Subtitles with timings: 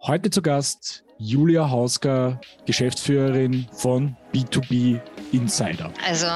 [0.00, 5.00] Heute zu Gast Julia Hausker, Geschäftsführerin von B2B
[5.32, 5.92] Insider.
[6.06, 6.26] Also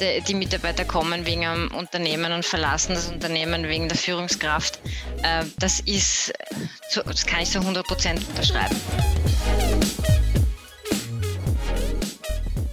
[0.00, 4.80] die, die, Mitarbeiter kommen wegen einem Unternehmen und verlassen das Unternehmen wegen der Führungskraft.
[5.22, 6.32] Äh, das ist,
[6.92, 8.76] das kann ich so 100 Prozent unterschreiben.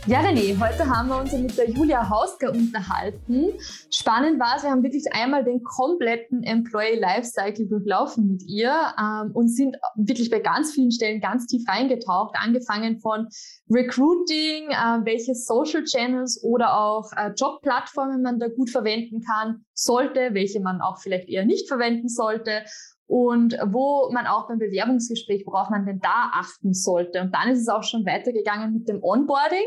[0.06, 3.54] Ja, René, heute haben wir uns mit der Julia Hausker unterhalten.
[3.90, 9.32] Spannend war es, wir haben wirklich einmal den kompletten Employee Lifecycle durchlaufen mit ihr ähm,
[9.34, 13.30] und sind wirklich bei ganz vielen Stellen ganz tief reingetaucht, angefangen von
[13.70, 20.34] Recruiting, äh, welche Social Channels oder auch äh, Jobplattformen man da gut verwenden kann, sollte,
[20.34, 22.66] welche man auch vielleicht eher nicht verwenden sollte
[23.08, 27.22] und wo man auch beim Bewerbungsgespräch, worauf man denn da achten sollte.
[27.22, 29.63] Und dann ist es auch schon weitergegangen mit dem Onboarding.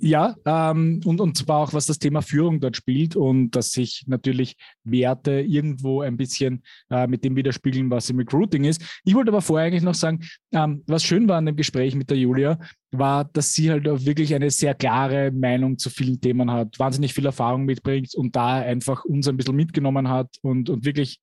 [0.00, 4.04] Ja, ähm, und, und zwar auch, was das Thema Führung dort spielt und dass sich
[4.06, 8.82] natürlich Werte irgendwo ein bisschen äh, mit dem widerspiegeln, was im Recruiting ist.
[9.04, 10.20] Ich wollte aber vorher eigentlich noch sagen,
[10.52, 12.58] ähm, was schön war an dem Gespräch mit der Julia,
[12.90, 17.14] war, dass sie halt auch wirklich eine sehr klare Meinung zu vielen Themen hat, wahnsinnig
[17.14, 21.20] viel Erfahrung mitbringt und da einfach uns ein bisschen mitgenommen hat und, und wirklich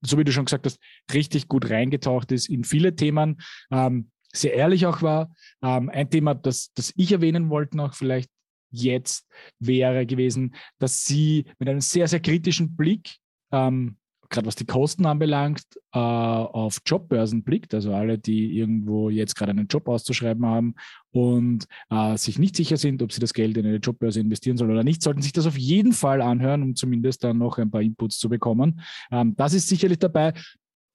[0.00, 0.78] so wie du schon gesagt hast,
[1.12, 3.40] richtig gut reingetaucht ist in viele Themen.
[3.72, 5.34] Ähm, sehr ehrlich auch war.
[5.62, 8.30] Ähm, ein Thema, das, das ich erwähnen wollte noch vielleicht
[8.72, 13.16] jetzt, wäre gewesen, dass sie mit einem sehr, sehr kritischen Blick,
[13.52, 13.96] ähm,
[14.30, 17.74] gerade was die Kosten anbelangt, äh, auf Jobbörsen blickt.
[17.74, 20.74] Also alle, die irgendwo jetzt gerade einen Job auszuschreiben haben
[21.10, 24.70] und äh, sich nicht sicher sind, ob sie das Geld in eine Jobbörse investieren sollen
[24.70, 27.82] oder nicht, sollten sich das auf jeden Fall anhören, um zumindest dann noch ein paar
[27.82, 28.80] Inputs zu bekommen.
[29.10, 30.32] Ähm, das ist sicherlich dabei.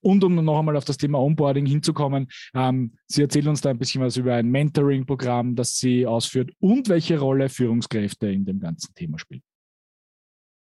[0.07, 3.77] Und um noch einmal auf das Thema Onboarding hinzukommen, ähm, sie erzählt uns da ein
[3.77, 8.95] bisschen was über ein Mentoring-Programm, das sie ausführt und welche Rolle Führungskräfte in dem ganzen
[8.95, 9.43] Thema spielen.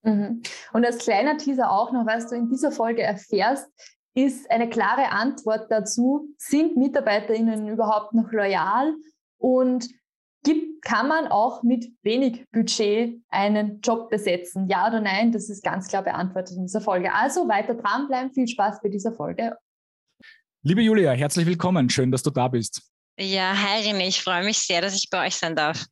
[0.03, 0.43] Mhm.
[0.73, 3.67] Und als kleiner Teaser auch noch, was du in dieser Folge erfährst,
[4.13, 8.93] ist eine klare Antwort dazu, sind MitarbeiterInnen überhaupt noch loyal
[9.39, 9.89] und
[10.81, 14.67] kann man auch mit wenig Budget einen Job besetzen?
[14.67, 15.31] Ja oder nein?
[15.31, 17.13] Das ist ganz klar beantwortet in dieser Folge.
[17.13, 18.33] Also weiter dranbleiben.
[18.33, 19.55] Viel Spaß bei dieser Folge.
[20.63, 21.89] Liebe Julia, herzlich willkommen.
[21.89, 22.81] Schön, dass du da bist.
[23.17, 25.85] Ja, hi René, ich freue mich sehr, dass ich bei euch sein darf.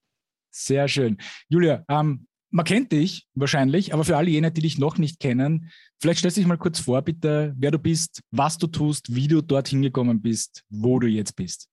[0.51, 1.17] Sehr schön.
[1.47, 5.71] Julia, ähm, man kennt dich wahrscheinlich, aber für alle jene, die dich noch nicht kennen,
[5.99, 9.27] vielleicht stellst du dich mal kurz vor, bitte, wer du bist, was du tust, wie
[9.27, 11.67] du dorthin gekommen bist, wo du jetzt bist.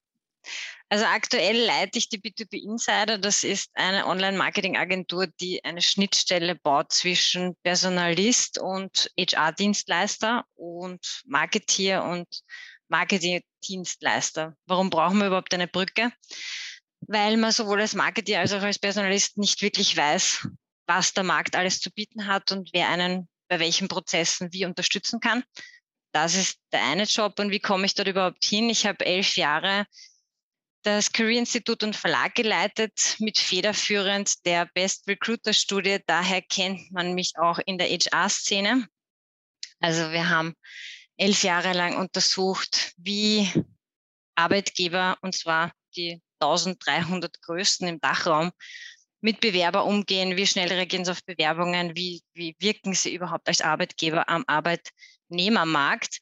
[0.88, 3.19] Also aktuell leite ich die B2B Insider.
[3.19, 12.28] Das ist eine Online-Marketing-Agentur, die eine Schnittstelle baut zwischen Personalist und HR-Dienstleister und Marketeer und
[12.88, 14.56] Marketing-Dienstleister.
[14.66, 16.12] Warum brauchen wir überhaupt eine Brücke?
[17.00, 20.48] Weil man sowohl als Marketeer als auch als Personalist nicht wirklich weiß,
[20.86, 25.20] was der Markt alles zu bieten hat und wer einen bei welchen Prozessen wie unterstützen
[25.20, 25.44] kann.
[26.12, 27.38] Das ist der eine Job.
[27.38, 28.70] Und wie komme ich dort überhaupt hin?
[28.70, 29.86] Ich habe elf Jahre
[30.86, 35.98] das Career Institut und Verlag geleitet, mit federführend der Best Recruiter Studie.
[36.06, 38.86] Daher kennt man mich auch in der HR-Szene.
[39.80, 40.54] Also wir haben
[41.16, 43.50] elf Jahre lang untersucht, wie
[44.36, 48.53] Arbeitgeber, und zwar die 1300 größten im Dachraum,
[49.20, 53.60] mit Bewerber umgehen, wie schnell reagieren sie auf Bewerbungen, wie, wie wirken sie überhaupt als
[53.60, 56.20] Arbeitgeber am Arbeitnehmermarkt.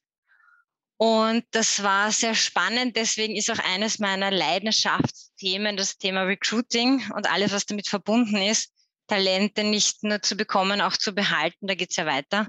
[0.97, 2.97] Und das war sehr spannend.
[2.97, 8.73] Deswegen ist auch eines meiner Leidenschaftsthemen das Thema Recruiting und alles, was damit verbunden ist,
[9.09, 11.67] Talente nicht nur zu bekommen, auch zu behalten.
[11.67, 12.47] Da geht es ja weiter.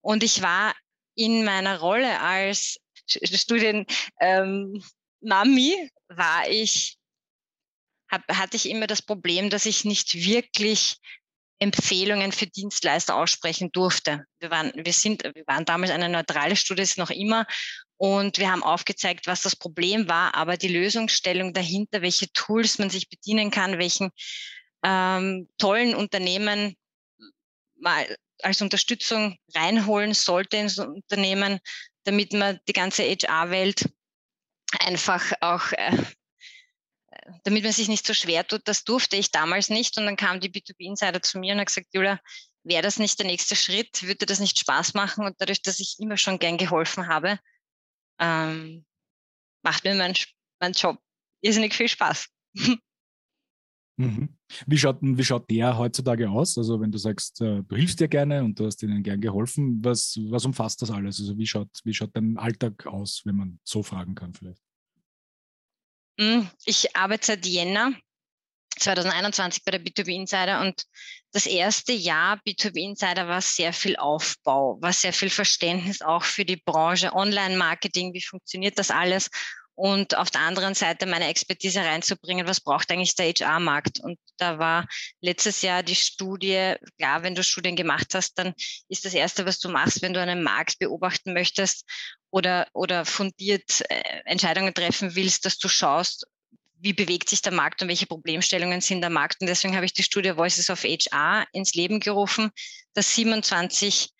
[0.00, 0.74] Und ich war
[1.14, 3.86] in meiner Rolle als Studien
[4.20, 4.82] ähm,
[5.20, 6.98] war ich,
[8.10, 10.98] hab, hatte ich immer das Problem, dass ich nicht wirklich
[11.58, 14.24] Empfehlungen für Dienstleister aussprechen durfte.
[14.40, 17.46] Wir waren, wir sind, wir waren damals eine neutrale Studie, ist noch immer.
[17.96, 22.90] Und wir haben aufgezeigt, was das Problem war, aber die Lösungsstellung dahinter, welche Tools man
[22.90, 24.10] sich bedienen kann, welchen
[24.84, 26.76] ähm, tollen Unternehmen
[27.76, 31.60] mal als Unterstützung reinholen sollte ins Unternehmen,
[32.04, 33.88] damit man die ganze HR-Welt
[34.80, 35.96] einfach auch äh,
[37.44, 39.96] damit man sich nicht so schwer tut, das durfte ich damals nicht.
[39.98, 42.20] Und dann kam die B2B Insider zu mir und hat gesagt, Julia,
[42.62, 44.02] wäre das nicht der nächste Schritt?
[44.02, 45.24] Würde das nicht Spaß machen?
[45.24, 47.38] Und dadurch, dass ich immer schon gern geholfen habe,
[48.18, 48.84] ähm,
[49.62, 50.14] macht mir mein,
[50.60, 50.98] mein Job
[51.40, 52.28] irrsinnig viel Spaß.
[53.96, 54.30] Mhm.
[54.66, 56.58] Wie, schaut, wie schaut der heutzutage aus?
[56.58, 59.84] Also wenn du sagst, äh, du hilfst dir gerne und du hast ihnen gern geholfen,
[59.84, 61.20] was, was umfasst das alles?
[61.20, 64.63] Also wie schaut, wie schaut dein Alltag aus, wenn man so fragen kann vielleicht?
[66.18, 67.92] Hm, ich arbeite seit Jänner
[68.78, 70.84] 2021 bei der B2B Insider und
[71.32, 76.44] das erste Jahr B2B Insider war sehr viel Aufbau, war sehr viel Verständnis auch für
[76.44, 79.30] die Branche, Online-Marketing, wie funktioniert das alles
[79.74, 84.00] und auf der anderen Seite meine Expertise reinzubringen, was braucht eigentlich der HR-Markt.
[84.00, 84.86] Und da war
[85.20, 88.54] letztes Jahr die Studie, klar, wenn du Studien gemacht hast, dann
[88.88, 91.88] ist das Erste, was du machst, wenn du einen Markt beobachten möchtest
[92.30, 96.26] oder, oder fundiert äh, Entscheidungen treffen willst, dass du schaust,
[96.78, 99.40] wie bewegt sich der Markt und welche Problemstellungen sind der Markt.
[99.40, 102.50] Und deswegen habe ich die Studie Voices of HR ins Leben gerufen,
[102.92, 104.10] das 27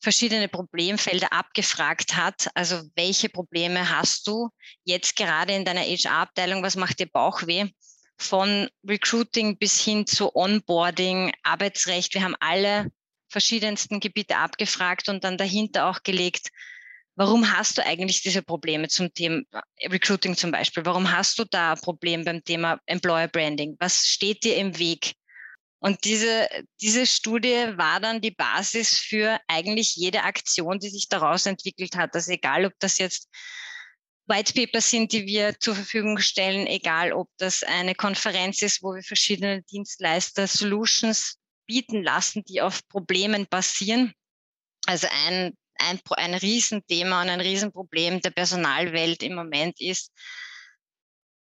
[0.00, 2.48] verschiedene Problemfelder abgefragt hat.
[2.54, 4.48] Also welche Probleme hast du
[4.84, 6.62] jetzt gerade in deiner HR-Abteilung?
[6.62, 7.66] Was macht dir Bauchweh?
[8.18, 12.14] Von Recruiting bis hin zu Onboarding, Arbeitsrecht.
[12.14, 12.90] Wir haben alle
[13.28, 16.50] verschiedensten Gebiete abgefragt und dann dahinter auch gelegt,
[17.20, 19.42] Warum hast du eigentlich diese Probleme zum Thema
[19.84, 20.86] Recruiting zum Beispiel?
[20.86, 23.76] Warum hast du da ein Problem beim Thema Employer Branding?
[23.78, 25.12] Was steht dir im Weg?
[25.80, 26.48] Und diese,
[26.80, 32.14] diese Studie war dann die Basis für eigentlich jede Aktion, die sich daraus entwickelt hat.
[32.14, 33.28] Also egal, ob das jetzt
[34.26, 38.94] White Papers sind, die wir zur Verfügung stellen, egal ob das eine Konferenz ist, wo
[38.94, 44.12] wir verschiedene Dienstleister Solutions bieten lassen, die auf Problemen basieren.
[44.86, 50.12] Also ein ein, ein Riesenthema und ein Riesenproblem der Personalwelt im Moment ist,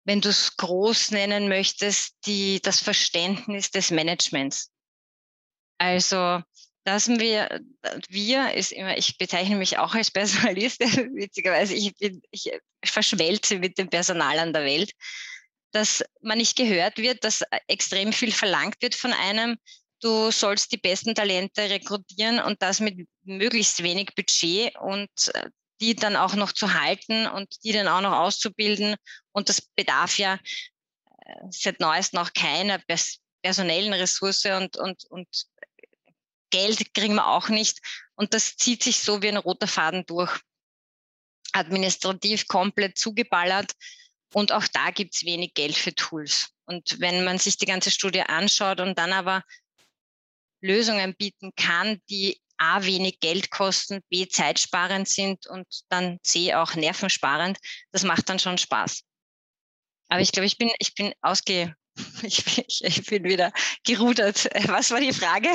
[0.06, 4.70] wenn du es groß nennen möchtest, die, das Verständnis des Managements.
[5.78, 6.42] Also,
[6.84, 7.62] dass wir,
[8.10, 10.80] wir ist immer, ich bezeichne mich auch als Personalist,
[11.16, 12.52] witzigerweise, ich bin, ich
[12.84, 14.92] verschwelze mit dem Personal an der Welt,
[15.72, 19.58] dass man nicht gehört wird, dass extrem viel verlangt wird von einem,
[20.02, 25.50] du sollst die besten Talente rekrutieren und das mit möglichst wenig Budget und äh,
[25.84, 28.96] die dann auch noch zu halten und die dann auch noch auszubilden.
[29.34, 30.36] Und das bedarf ja
[31.26, 32.82] äh, seit neuestem auch keiner
[33.42, 35.28] personellen Ressource und, und, und
[36.52, 37.80] Geld kriegen wir auch nicht.
[38.16, 40.40] Und das zieht sich so wie ein roter Faden durch.
[41.52, 43.74] Administrativ komplett zugeballert.
[44.34, 46.50] Und auch da gibt es wenig Geld für Tools.
[46.66, 49.44] Und wenn man sich die ganze Studie anschaut und dann aber
[50.62, 56.76] Lösungen bieten kann, die A, wenig Geld kosten, B, zeitsparend sind und dann C, auch
[56.76, 57.58] nervensparend.
[57.92, 59.02] Das macht dann schon Spaß.
[60.08, 61.76] Aber ich glaube, ich bin, ich bin ausge,
[62.24, 63.52] ich bin, ich bin wieder
[63.84, 64.50] gerudert.
[64.68, 65.50] Was war die Frage?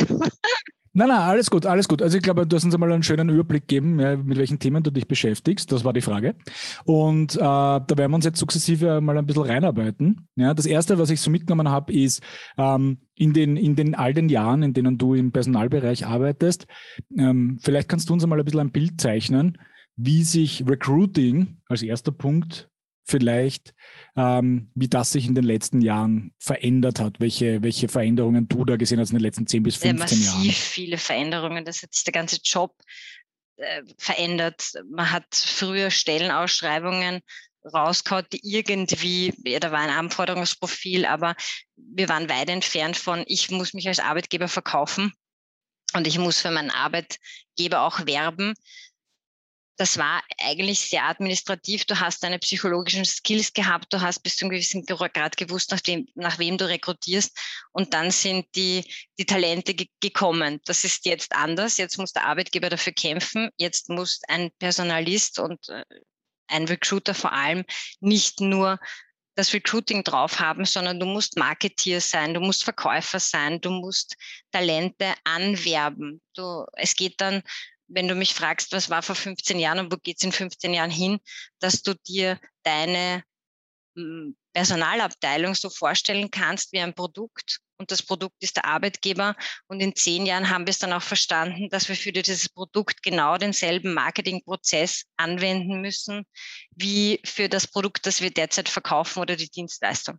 [0.98, 2.02] Nein, nein, alles gut, alles gut.
[2.02, 4.82] Also ich glaube, du hast uns einmal einen schönen Überblick gegeben, ja, mit welchen Themen
[4.82, 5.70] du dich beschäftigst.
[5.70, 6.34] Das war die Frage.
[6.86, 10.26] Und äh, da werden wir uns jetzt sukzessive mal ein bisschen reinarbeiten.
[10.34, 12.20] Ja, das Erste, was ich so mitgenommen habe, ist
[12.56, 16.66] ähm, in, den, in den all den Jahren, in denen du im Personalbereich arbeitest,
[17.16, 19.56] ähm, vielleicht kannst du uns einmal ein bisschen ein Bild zeichnen,
[19.94, 22.68] wie sich Recruiting als erster Punkt
[23.08, 23.74] vielleicht,
[24.16, 28.76] ähm, wie das sich in den letzten Jahren verändert hat, welche, welche Veränderungen du da
[28.76, 30.38] gesehen hast in den letzten 10 bis 15 ja, massiv Jahren.
[30.38, 31.64] Massiv viele Veränderungen.
[31.64, 32.74] Das hat sich der ganze Job
[33.56, 34.72] äh, verändert.
[34.90, 37.20] Man hat früher Stellenausschreibungen
[37.64, 41.34] rausgehauen, die irgendwie, ja, da war ein Anforderungsprofil, aber
[41.76, 45.12] wir waren weit entfernt von, ich muss mich als Arbeitgeber verkaufen
[45.94, 48.54] und ich muss für meinen Arbeitgeber auch werben
[49.78, 51.84] das war eigentlich sehr administrativ.
[51.84, 55.80] Du hast deine psychologischen Skills gehabt, du hast bis zu einem gewissen Grad gewusst, nach,
[55.80, 57.38] dem, nach wem du rekrutierst.
[57.70, 58.84] Und dann sind die,
[59.18, 60.60] die Talente ge gekommen.
[60.64, 61.76] Das ist jetzt anders.
[61.76, 63.50] Jetzt muss der Arbeitgeber dafür kämpfen.
[63.56, 65.84] Jetzt muss ein Personalist und äh,
[66.48, 67.64] ein Recruiter vor allem
[68.00, 68.80] nicht nur
[69.36, 74.16] das Recruiting drauf haben, sondern du musst Marketeer sein, du musst Verkäufer sein, du musst
[74.50, 76.20] Talente anwerben.
[76.34, 77.44] Du, es geht dann
[77.88, 80.74] wenn du mich fragst, was war vor 15 Jahren und wo geht es in 15
[80.74, 81.18] Jahren hin,
[81.58, 83.22] dass du dir deine
[83.96, 89.36] hm, Personalabteilung so vorstellen kannst wie ein Produkt und das Produkt ist der Arbeitgeber.
[89.68, 93.02] Und in zehn Jahren haben wir es dann auch verstanden, dass wir für dieses Produkt
[93.02, 96.24] genau denselben Marketingprozess anwenden müssen
[96.74, 100.18] wie für das Produkt, das wir derzeit verkaufen oder die Dienstleistung.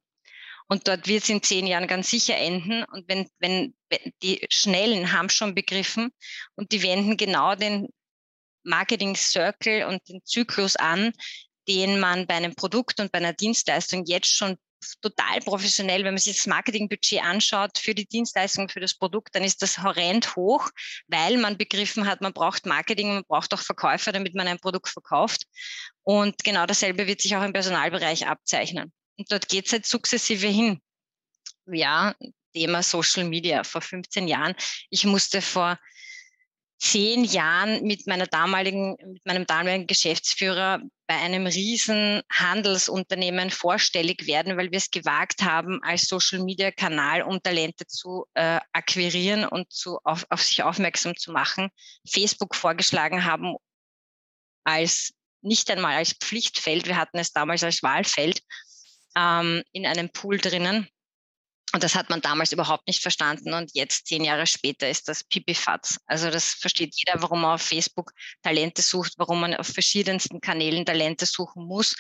[0.70, 2.84] Und dort wird es in zehn Jahren ganz sicher enden.
[2.86, 3.74] Und wenn, wenn,
[4.22, 6.12] die Schnellen haben schon begriffen
[6.56, 7.90] und die wenden genau den
[8.64, 11.12] Marketing Circle und den Zyklus an,
[11.68, 14.58] den man bei einem Produkt und bei einer Dienstleistung jetzt schon
[15.02, 19.44] total professionell, wenn man sich das Marketingbudget anschaut für die Dienstleistung, für das Produkt, dann
[19.44, 20.70] ist das horrend hoch,
[21.08, 24.90] weil man begriffen hat, man braucht Marketing, man braucht auch Verkäufer, damit man ein Produkt
[24.90, 25.46] verkauft.
[26.04, 28.94] Und genau dasselbe wird sich auch im Personalbereich abzeichnen.
[29.20, 30.82] Und dort geht es jetzt sukzessive hin.
[31.68, 32.16] Ja,
[32.54, 34.56] Thema Social Media vor 15 Jahren.
[34.90, 35.78] Ich musste vor
[36.80, 44.56] zehn Jahren mit meiner damaligen, mit meinem damaligen Geschäftsführer bei einem riesen Handelsunternehmen vorstellig werden,
[44.56, 49.74] weil wir es gewagt haben, als Social Media Kanal, um Talente zu äh, akquirieren und
[49.74, 51.70] zu, auf, auf sich aufmerksam zu machen,
[52.08, 53.56] Facebook vorgeschlagen haben
[54.64, 58.42] als nicht einmal als Pflichtfeld, wir hatten es damals als Wahlfeld
[59.16, 60.88] ähm, in einem Pool drinnen.
[61.72, 63.54] Und das hat man damals überhaupt nicht verstanden.
[63.54, 66.00] Und jetzt, zehn Jahre später, ist das Pipifatz.
[66.08, 68.12] Also das versteht jeder, warum man auf Facebook
[68.42, 71.96] Talente sucht, warum man auf verschiedensten Kanälen Talente suchen muss,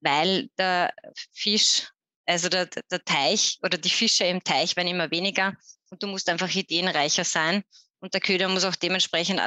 [0.00, 0.94] weil der
[1.32, 1.88] Fisch,
[2.26, 5.56] also der, der Teich oder die Fische im Teich werden immer weniger
[5.90, 7.64] und du musst einfach ideenreicher sein.
[8.00, 9.40] Und der Köder muss auch dementsprechend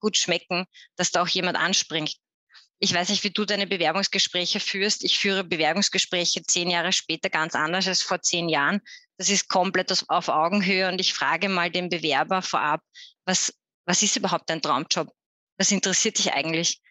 [0.00, 2.16] gut schmecken, dass da auch jemand anspringt.
[2.78, 5.02] Ich weiß nicht, wie du deine Bewerbungsgespräche führst.
[5.02, 8.82] Ich führe Bewerbungsgespräche zehn Jahre später ganz anders als vor zehn Jahren.
[9.16, 12.82] Das ist komplett auf Augenhöhe und ich frage mal den Bewerber vorab,
[13.24, 13.54] was,
[13.86, 15.10] was ist überhaupt dein Traumjob?
[15.58, 16.82] Was interessiert dich eigentlich?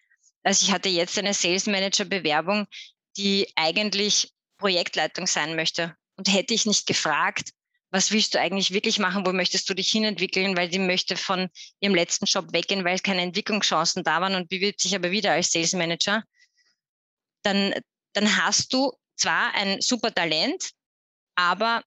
[0.42, 2.66] Also ich hatte jetzt eine Sales Manager Bewerbung,
[3.16, 5.96] die eigentlich Projektleitung sein möchte.
[6.16, 7.50] Und hätte ich nicht gefragt,
[7.96, 11.48] was willst du eigentlich wirklich machen, wo möchtest du dich hinentwickeln, weil sie möchte von
[11.80, 15.50] ihrem letzten Job weggehen, weil keine Entwicklungschancen da waren und bewirbt sich aber wieder als
[15.50, 16.22] Sales Manager,
[17.42, 17.72] dann,
[18.12, 20.72] dann hast du zwar ein super Talent,
[21.36, 21.82] aber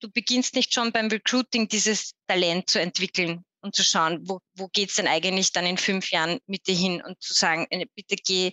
[0.00, 4.66] du beginnst nicht schon beim Recruiting dieses Talent zu entwickeln und zu schauen, wo, wo
[4.66, 7.86] geht es denn eigentlich dann in fünf Jahren mit dir hin und zu sagen, äh,
[7.94, 8.50] bitte geh,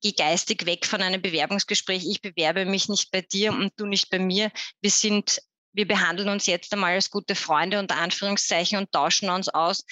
[0.00, 2.06] geh geistig weg von einem Bewerbungsgespräch.
[2.06, 4.52] Ich bewerbe mich nicht bei dir und du nicht bei mir.
[4.80, 5.40] Wir sind
[5.74, 9.84] wir behandeln uns jetzt einmal als gute Freunde unter Anführungszeichen und tauschen uns aus,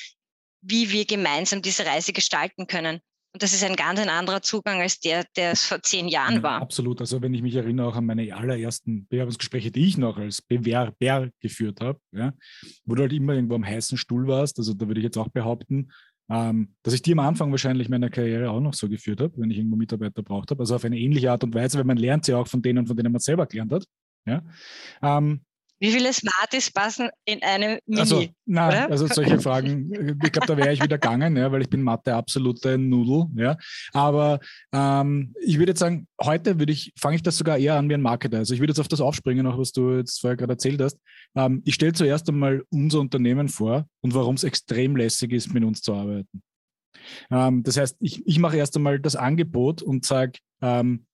[0.62, 3.00] wie wir gemeinsam diese Reise gestalten können.
[3.34, 6.36] Und das ist ein ganz ein anderer Zugang als der, der es vor zehn Jahren
[6.36, 6.60] ja, war.
[6.60, 7.00] Absolut.
[7.00, 11.30] Also wenn ich mich erinnere auch an meine allerersten Bewerbungsgespräche, die ich noch als Bewerber
[11.40, 12.34] geführt habe, ja,
[12.84, 15.28] wo du halt immer irgendwo am heißen Stuhl warst, also da würde ich jetzt auch
[15.28, 15.90] behaupten,
[16.28, 19.50] ähm, dass ich die am Anfang wahrscheinlich meiner Karriere auch noch so geführt habe, wenn
[19.50, 20.60] ich irgendwo Mitarbeiter braucht habe.
[20.60, 22.96] Also auf eine ähnliche Art und Weise, weil man lernt ja auch von denen, von
[22.96, 23.84] denen man selber gelernt hat.
[24.26, 24.42] Ja?
[25.02, 25.40] Ähm,
[25.82, 28.00] wie viele Smarties passen in eine Mini?
[28.00, 31.68] Also, nein, also solche Fragen, ich glaube, da wäre ich wieder gegangen, ja, weil ich
[31.68, 33.26] bin Mathe absolute Nudel.
[33.34, 33.56] Ja.
[33.92, 34.38] Aber
[34.72, 37.94] ähm, ich würde jetzt sagen, heute würde ich, fange ich das sogar eher an wie
[37.94, 38.38] ein Marketer.
[38.38, 40.98] Also ich würde jetzt auf das aufspringen, auch was du jetzt vorher gerade erzählt hast.
[41.34, 45.64] Ähm, ich stelle zuerst einmal unser Unternehmen vor und warum es extrem lässig ist, mit
[45.64, 46.44] uns zu arbeiten.
[47.28, 51.06] Ähm, das heißt, ich, ich mache erst einmal das Angebot und sage, ähm,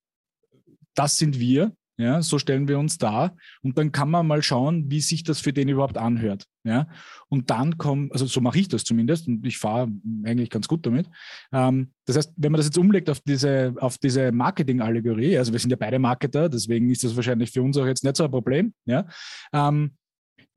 [0.95, 3.37] das sind wir, ja, so stellen wir uns dar.
[3.61, 6.45] Und dann kann man mal schauen, wie sich das für den überhaupt anhört.
[6.65, 6.87] Ja,
[7.29, 9.89] und dann kommt, also so mache ich das zumindest und ich fahre
[10.25, 11.09] eigentlich ganz gut damit.
[11.53, 15.59] Ähm, das heißt, wenn man das jetzt umlegt auf diese, auf diese Marketing-Allegorie, also wir
[15.59, 18.31] sind ja beide Marketer, deswegen ist das wahrscheinlich für uns auch jetzt nicht so ein
[18.31, 18.75] Problem.
[18.85, 19.07] Ja,
[19.53, 19.97] ähm,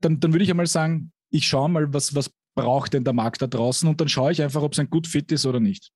[0.00, 3.42] dann, dann würde ich einmal sagen, ich schaue mal, was, was braucht denn der Markt
[3.42, 5.90] da draußen und dann schaue ich einfach, ob es ein gut fit ist oder nicht.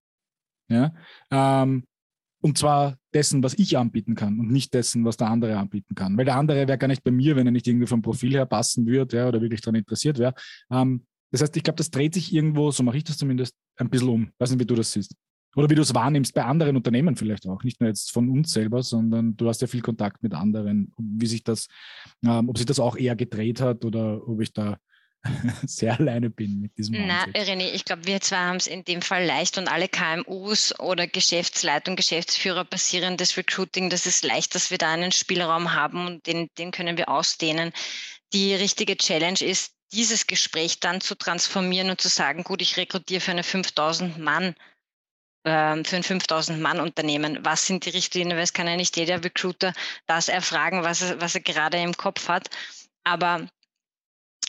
[0.69, 0.93] Ja,
[1.31, 1.85] ähm,
[2.47, 6.17] und zwar dessen, was ich anbieten kann und nicht dessen, was der andere anbieten kann.
[6.17, 8.47] Weil der andere wäre gar nicht bei mir, wenn er nicht irgendwie vom Profil her
[8.47, 10.33] passen würde ja, oder wirklich daran interessiert wäre.
[10.71, 13.91] Ähm, das heißt, ich glaube, das dreht sich irgendwo, so mache ich das zumindest, ein
[13.91, 14.31] bisschen um.
[14.39, 15.17] weiß nicht, wie du das siehst.
[15.57, 17.65] Oder wie du es wahrnimmst bei anderen Unternehmen vielleicht auch.
[17.65, 21.27] Nicht nur jetzt von uns selber, sondern du hast ja viel Kontakt mit anderen, wie
[21.27, 21.67] sich das,
[22.25, 24.77] ähm, ob sich das auch eher gedreht hat oder ob ich da
[25.67, 27.07] sehr alleine bin mit diesem.
[27.07, 30.79] Na, René, ich glaube, wir zwei haben es in dem Fall leicht und alle KMUs
[30.79, 36.27] oder Geschäftsleitung, Geschäftsführer basierendes Recruiting, das ist leicht, dass wir da einen Spielraum haben und
[36.27, 37.73] den, den können wir ausdehnen.
[38.33, 43.21] Die richtige Challenge ist, dieses Gespräch dann zu transformieren und zu sagen, gut, ich rekrutiere
[43.21, 44.55] für eine 5000 Mann
[45.47, 47.39] ähm, für ein 5000 Mann Unternehmen.
[47.45, 48.37] Was sind die Richtlinien?
[48.37, 49.73] Weil es kann ja nicht jeder Recruiter
[50.07, 52.51] das erfragen, was er, was er gerade im Kopf hat.
[53.05, 53.47] Aber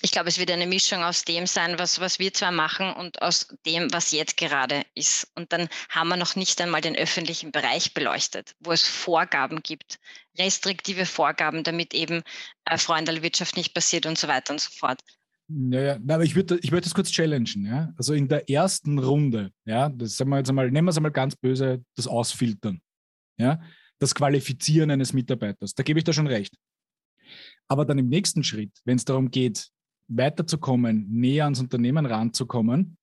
[0.01, 3.21] ich glaube, es wird eine Mischung aus dem sein, was, was wir zwar machen und
[3.21, 5.27] aus dem, was jetzt gerade ist.
[5.35, 9.99] Und dann haben wir noch nicht einmal den öffentlichen Bereich beleuchtet, wo es Vorgaben gibt,
[10.37, 12.21] restriktive Vorgaben, damit eben
[12.65, 15.01] äh, Freundelwirtschaft nicht passiert und so weiter und so fort.
[15.49, 15.93] Ja, ja.
[15.95, 17.65] aber ich würde ich würd das kurz challengen.
[17.65, 17.91] Ja?
[17.97, 21.11] Also in der ersten Runde, ja, das sagen wir jetzt einmal, nehmen wir es einmal
[21.11, 22.81] ganz böse, das Ausfiltern,
[23.37, 23.59] ja,
[23.97, 25.73] das Qualifizieren eines Mitarbeiters.
[25.73, 26.55] Da gebe ich da schon recht.
[27.67, 29.69] Aber dann im nächsten Schritt, wenn es darum geht,
[30.07, 32.97] weiterzukommen, näher ans Unternehmen ranzukommen,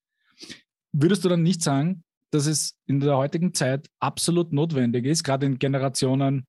[0.91, 5.45] würdest du dann nicht sagen, dass es in der heutigen Zeit absolut notwendig ist, gerade
[5.45, 6.45] in Generationen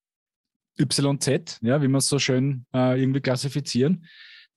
[0.78, 4.06] YZ, ja, wie wir es so schön äh, irgendwie klassifizieren,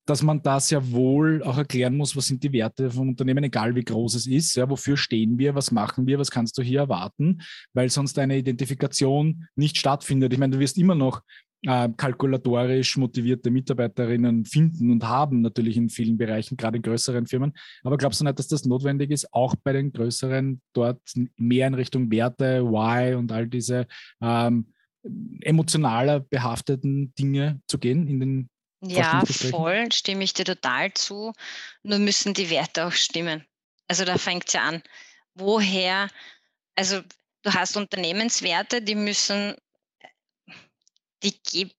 [0.06, 3.76] dass man das ja wohl auch erklären muss, was sind die Werte vom Unternehmen, egal
[3.76, 6.80] wie groß es ist, ja, wofür stehen wir, was machen wir, was kannst du hier
[6.80, 7.42] erwarten,
[7.74, 10.34] weil sonst eine Identifikation nicht stattfindet.
[10.34, 11.22] Ich meine, du wirst immer noch
[11.64, 17.54] äh, kalkulatorisch motivierte Mitarbeiterinnen finden und haben, natürlich in vielen Bereichen, gerade in größeren Firmen.
[17.84, 21.02] Aber glaubst du nicht, dass das notwendig ist, auch bei den größeren dort
[21.36, 23.88] mehr in Richtung Werte, Why und all diese
[24.22, 24.74] ähm,
[25.42, 28.50] emotionaler behafteten Dinge zu gehen in den
[28.82, 31.34] ja, voll, stimme ich dir total zu.
[31.84, 33.44] Nur müssen die Werte auch stimmen.
[33.90, 34.82] Also da fängt es ja an.
[35.34, 36.08] Woher,
[36.76, 37.02] also
[37.42, 39.56] du hast Unternehmenswerte, die müssen,
[41.24, 41.76] die gibt,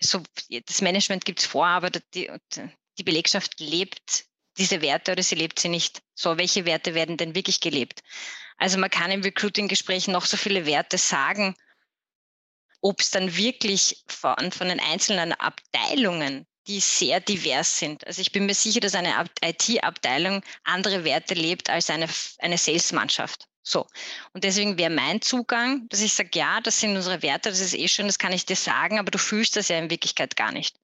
[0.00, 0.22] so,
[0.66, 2.30] das Management gibt es vor, aber die,
[2.98, 4.26] die Belegschaft lebt
[4.58, 6.02] diese Werte oder sie lebt sie nicht.
[6.14, 8.02] So, welche Werte werden denn wirklich gelebt?
[8.58, 11.56] Also man kann im Recruiting-Gespräch noch so viele Werte sagen
[12.82, 18.06] ob es dann wirklich von, von den einzelnen Abteilungen, die sehr divers sind.
[18.06, 23.48] Also ich bin mir sicher, dass eine IT-Abteilung andere Werte lebt als eine, eine Sales-Mannschaft.
[23.62, 23.86] So.
[24.32, 27.74] Und deswegen wäre mein Zugang, dass ich sage, ja, das sind unsere Werte, das ist
[27.74, 30.52] eh schön, das kann ich dir sagen, aber du fühlst das ja in Wirklichkeit gar
[30.52, 30.76] nicht.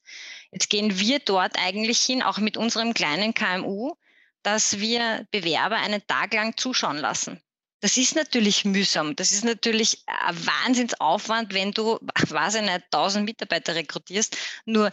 [0.52, 3.94] Jetzt gehen wir dort eigentlich hin, auch mit unserem kleinen KMU,
[4.42, 7.42] dass wir Bewerber einen Tag lang zuschauen lassen.
[7.80, 9.14] Das ist natürlich mühsam.
[9.14, 14.36] Das ist natürlich ein Wahnsinnsaufwand, wenn du, was ich nicht, 1000 Mitarbeiter rekrutierst.
[14.64, 14.90] Nur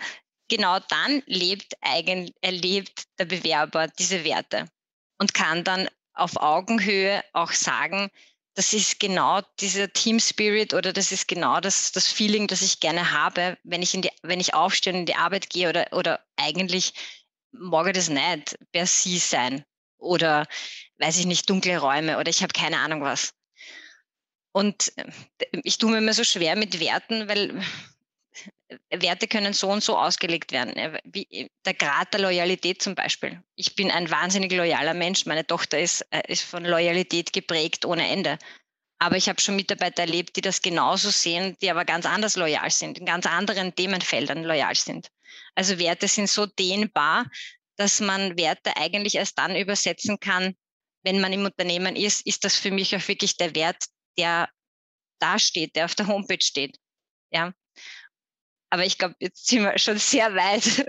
[0.49, 4.67] genau dann lebt eigentlich, erlebt der Bewerber diese Werte
[5.17, 8.09] und kann dann auf Augenhöhe auch sagen,
[8.55, 12.79] das ist genau dieser Team Spirit oder das ist genau das, das Feeling, das ich
[12.79, 15.87] gerne habe, wenn ich, in die, wenn ich aufstehe und in die Arbeit gehe oder,
[15.91, 16.93] oder eigentlich
[17.51, 19.65] mag das nicht per sie sein
[19.97, 20.47] oder
[20.99, 23.33] weiß ich nicht, dunkle Räume oder ich habe keine Ahnung was.
[24.53, 25.11] Und äh,
[25.63, 27.61] ich tue mir immer so schwer mit Werten, weil
[28.89, 30.99] Werte können so und so ausgelegt werden.
[31.03, 33.43] Wie der Grad der Loyalität zum Beispiel.
[33.55, 35.25] Ich bin ein wahnsinnig loyaler Mensch.
[35.25, 38.39] Meine Tochter ist, äh, ist von Loyalität geprägt ohne Ende.
[38.97, 42.71] Aber ich habe schon Mitarbeiter erlebt, die das genauso sehen, die aber ganz anders loyal
[42.71, 45.09] sind, in ganz anderen Themenfeldern loyal sind.
[45.53, 47.25] Also Werte sind so dehnbar,
[47.77, 50.55] dass man Werte eigentlich erst dann übersetzen kann,
[51.03, 53.85] wenn man im Unternehmen ist, ist das für mich auch wirklich der Wert,
[54.17, 54.49] der
[55.19, 56.79] da steht, der auf der Homepage steht.
[57.31, 57.53] Ja.
[58.75, 60.63] Aber ich glaube, jetzt sind wir schon sehr weit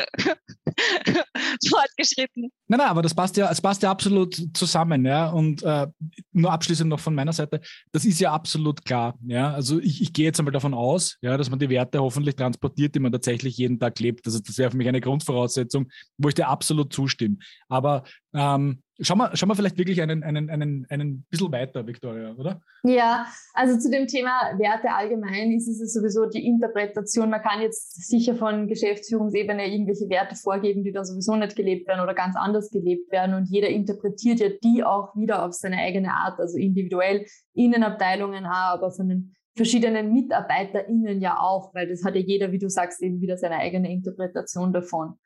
[1.68, 2.50] fortgeschritten.
[2.66, 5.28] Nein, nein, aber das passt ja, es passt ja absolut zusammen, ja.
[5.28, 5.86] Und äh,
[6.32, 7.60] nur abschließend noch von meiner Seite,
[7.92, 9.16] das ist ja absolut klar.
[9.24, 9.54] Ja.
[9.54, 12.96] Also ich, ich gehe jetzt einmal davon aus, ja, dass man die Werte hoffentlich transportiert,
[12.96, 14.26] die man tatsächlich jeden Tag lebt.
[14.26, 17.36] Also das wäre für mich eine Grundvoraussetzung, wo ich dir absolut zustimme.
[17.68, 18.02] Aber
[18.34, 22.62] ähm, Schauen wir, schauen wir vielleicht wirklich einen, einen, einen, einen bisschen weiter, Victoria, oder?
[22.82, 27.28] Ja, also zu dem Thema Werte allgemein ist es sowieso die Interpretation.
[27.28, 32.00] Man kann jetzt sicher von Geschäftsführungsebene irgendwelche Werte vorgeben, die da sowieso nicht gelebt werden
[32.00, 33.34] oder ganz anders gelebt werden.
[33.34, 38.76] Und jeder interpretiert ja die auch wieder auf seine eigene Art, also individuell, Innenabteilungen auch,
[38.76, 43.02] aber von den verschiedenen MitarbeiterInnen ja auch, weil das hat ja jeder, wie du sagst,
[43.02, 45.18] eben wieder seine eigene Interpretation davon.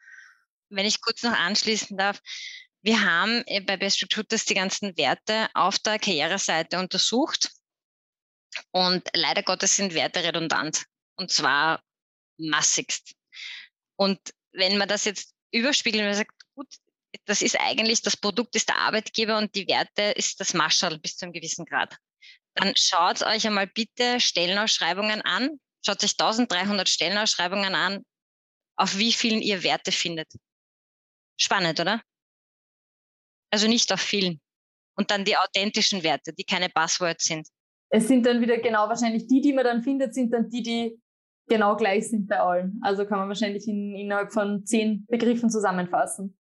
[0.70, 2.20] Wenn ich kurz noch anschließen darf,
[2.82, 7.50] wir haben äh, bei Best Recruiters die ganzen Werte auf der Karriereseite untersucht
[8.70, 10.84] und leider Gottes sind Werte redundant
[11.16, 11.82] und zwar
[12.38, 13.14] massigst.
[13.96, 14.18] Und
[14.52, 16.68] wenn man das jetzt überspiegelt und sagt, gut,
[17.26, 21.16] das ist eigentlich, das Produkt ist der Arbeitgeber und die Werte ist das Marschall bis
[21.16, 21.96] zu einem gewissen Grad.
[22.54, 28.04] Dann schaut euch einmal bitte Stellenausschreibungen an, schaut euch 1300 Stellenausschreibungen an,
[28.76, 30.32] auf wie vielen ihr Werte findet.
[31.36, 32.02] Spannend, oder?
[33.50, 34.40] Also nicht auf vielen.
[34.96, 37.48] Und dann die authentischen Werte, die keine Buzzwords sind.
[37.90, 41.00] Es sind dann wieder genau wahrscheinlich die, die man dann findet, sind dann die, die
[41.48, 42.78] genau gleich sind bei allen.
[42.82, 46.36] Also kann man wahrscheinlich in, innerhalb von zehn Begriffen zusammenfassen.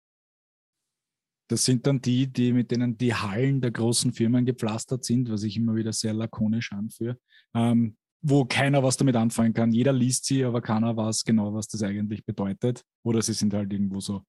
[1.48, 5.44] Das sind dann die, die mit denen die Hallen der großen Firmen gepflastert sind, was
[5.44, 7.20] ich immer wieder sehr lakonisch anführe,
[7.54, 9.72] ähm, wo keiner was damit anfangen kann.
[9.72, 12.82] Jeder liest sie, aber keiner weiß genau, was das eigentlich bedeutet.
[13.04, 14.24] Oder sie sind halt irgendwo so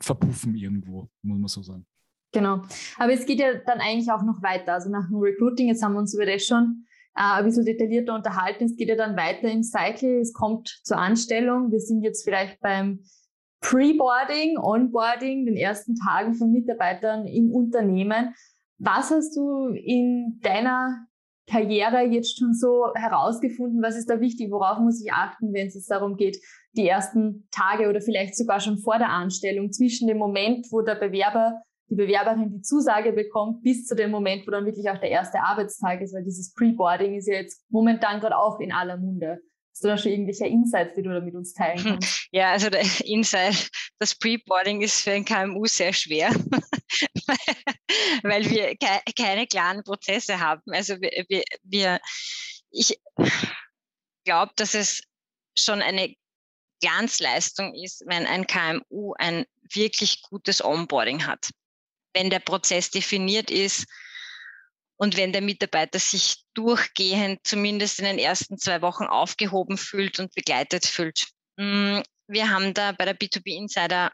[0.00, 1.86] verpuffen irgendwo, muss man so sagen.
[2.32, 2.62] Genau.
[2.98, 4.74] Aber es geht ja dann eigentlich auch noch weiter.
[4.74, 6.84] Also nach dem Recruiting, jetzt haben wir uns über das schon
[7.14, 8.64] äh, ein bisschen detaillierter unterhalten.
[8.64, 10.20] Es geht ja dann weiter im Cycle.
[10.20, 11.70] Es kommt zur Anstellung.
[11.70, 13.00] Wir sind jetzt vielleicht beim
[13.60, 18.34] Preboarding, Onboarding, den ersten Tagen von Mitarbeitern im Unternehmen.
[18.78, 21.06] Was hast du in deiner
[21.48, 23.82] Karriere jetzt schon so herausgefunden?
[23.82, 24.50] Was ist da wichtig?
[24.50, 26.38] Worauf muss ich achten, wenn es darum geht,
[26.76, 30.96] die ersten Tage oder vielleicht sogar schon vor der Anstellung zwischen dem Moment, wo der
[30.96, 35.10] Bewerber, die Bewerberin die Zusage bekommt, bis zu dem Moment, wo dann wirklich auch der
[35.10, 39.40] erste Arbeitstag ist, weil dieses Preboarding ist ja jetzt momentan gerade auch in aller Munde.
[39.76, 42.28] Hast du da schon irgendwelche Insights, die du da mit uns teilen kannst?
[42.32, 46.30] Ja, also der Insight, das Preboarding ist für ein KMU sehr schwer,
[48.22, 50.62] weil wir ke keine klaren Prozesse haben.
[50.68, 52.00] Also wir, wir, wir
[52.70, 52.98] ich,
[54.24, 55.02] glaube, dass es
[55.54, 56.14] schon eine
[56.80, 61.50] Glanzleistung ist, wenn ein KMU ein wirklich gutes Onboarding hat.
[62.14, 63.84] Wenn der Prozess definiert ist
[64.96, 70.34] und wenn der Mitarbeiter sich durchgehend zumindest in den ersten zwei Wochen aufgehoben fühlt und
[70.34, 71.28] begleitet fühlt.
[71.56, 74.12] Mm, wir haben da bei der B2B Insider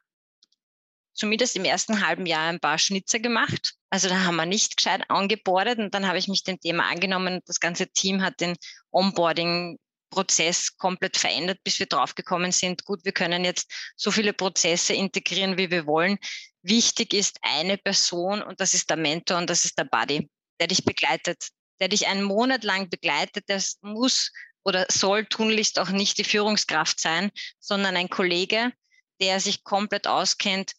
[1.15, 3.75] zumindest im ersten halben Jahr ein paar Schnitzer gemacht.
[3.91, 7.35] Also da haben wir nicht gescheit angebordet und dann habe ich mich dem Thema angenommen
[7.35, 8.57] und das ganze Team hat den
[8.91, 9.79] Onboarding
[10.13, 15.57] Prozess komplett verändert, bis wir draufgekommen sind, gut, wir können jetzt so viele Prozesse integrieren,
[15.57, 16.19] wie wir wollen.
[16.63, 20.29] Wichtig ist eine Person und das ist der Mentor und das ist der Buddy,
[20.61, 21.49] der dich begleitet,
[21.81, 23.45] der dich einen Monat lang begleitet.
[23.49, 24.31] Das muss
[24.65, 28.73] oder soll tunlichst auch nicht die Führungskraft sein, sondern ein Kollege,
[29.21, 30.73] der sich komplett auskennt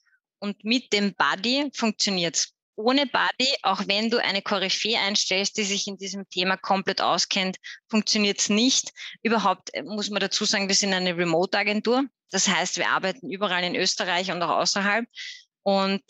[0.43, 5.63] und mit dem Buddy funktioniert es ohne Buddy, auch wenn du eine Koryphäe einstellst, die
[5.63, 7.57] sich in diesem Thema komplett auskennt,
[7.87, 8.91] funktioniert es nicht.
[9.21, 12.05] Überhaupt äh, muss man dazu sagen, wir sind eine Remote-Agentur.
[12.29, 15.05] Das heißt, wir arbeiten überall in Österreich und auch außerhalb.
[15.61, 16.03] Und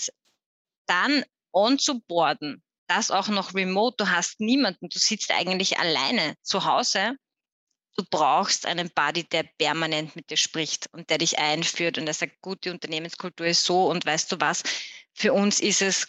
[0.88, 2.63] dann on zu boarden,
[2.95, 7.15] das auch noch remote, du hast niemanden, du sitzt eigentlich alleine zu Hause.
[7.95, 12.15] Du brauchst einen Buddy, der permanent mit dir spricht und der dich einführt und der
[12.15, 14.63] sagt, gute Unternehmenskultur ist so und weißt du was,
[15.13, 16.08] für uns ist es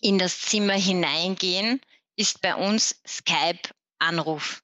[0.00, 1.80] in das Zimmer hineingehen,
[2.16, 4.61] ist bei uns Skype-Anruf.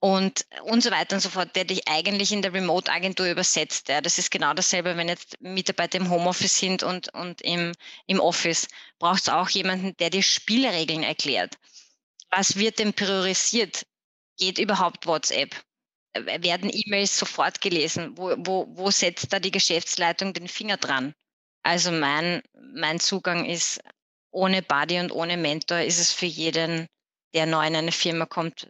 [0.00, 3.88] Und, und so weiter und so fort, der dich eigentlich in der Remote-Agentur übersetzt.
[3.88, 4.00] Ja.
[4.00, 7.72] Das ist genau dasselbe, wenn jetzt Mitarbeiter im Homeoffice sind und, und im,
[8.06, 8.68] im Office.
[8.98, 11.56] Brauchst du auch jemanden, der dir Spielregeln erklärt.
[12.30, 13.86] Was wird denn priorisiert?
[14.38, 15.54] Geht überhaupt WhatsApp?
[16.14, 18.16] Werden E-Mails sofort gelesen?
[18.16, 21.14] Wo, wo, wo setzt da die Geschäftsleitung den Finger dran?
[21.62, 22.42] Also mein,
[22.74, 23.80] mein Zugang ist
[24.30, 26.86] ohne Buddy und ohne Mentor ist es für jeden,
[27.34, 28.68] der neu in eine Firma kommt,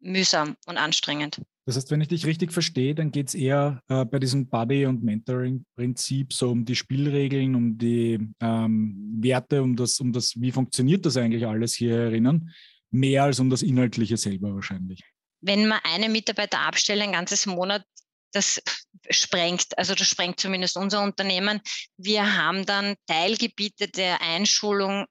[0.00, 1.40] mühsam und anstrengend.
[1.66, 4.86] Das heißt, wenn ich dich richtig verstehe, dann geht es eher äh, bei diesem Buddy-
[4.86, 10.50] und Mentoring-Prinzip so um die Spielregeln, um die ähm, Werte, um das, um das, wie
[10.50, 12.50] funktioniert das eigentlich alles hier erinnern,
[12.90, 15.00] mehr als um das Inhaltliche selber wahrscheinlich.
[15.42, 17.84] Wenn man einen Mitarbeiter abstellt, ein ganzes Monat,
[18.32, 18.62] das
[19.10, 21.60] sprengt, also das sprengt zumindest unser Unternehmen.
[21.96, 25.06] Wir haben dann Teilgebiete der Einschulung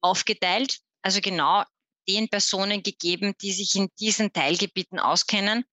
[0.00, 1.64] aufgeteilt, also genau
[2.08, 5.64] den Personen gegeben, die sich in diesen Teilgebieten auskennen.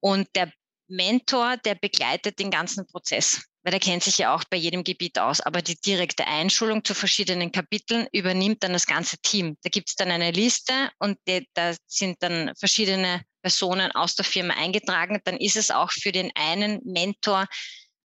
[0.00, 0.52] Und der
[0.88, 5.18] Mentor, der begleitet den ganzen Prozess weil er kennt sich ja auch bei jedem Gebiet
[5.18, 5.40] aus.
[5.40, 9.56] Aber die direkte Einschulung zu verschiedenen Kapiteln übernimmt dann das ganze Team.
[9.62, 14.24] Da gibt es dann eine Liste und die, da sind dann verschiedene Personen aus der
[14.24, 15.20] Firma eingetragen.
[15.24, 17.46] Dann ist es auch für den einen Mentor,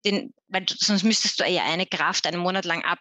[0.03, 2.99] den, weil sonst müsstest du ja eine Kraft einen Monat lang ab,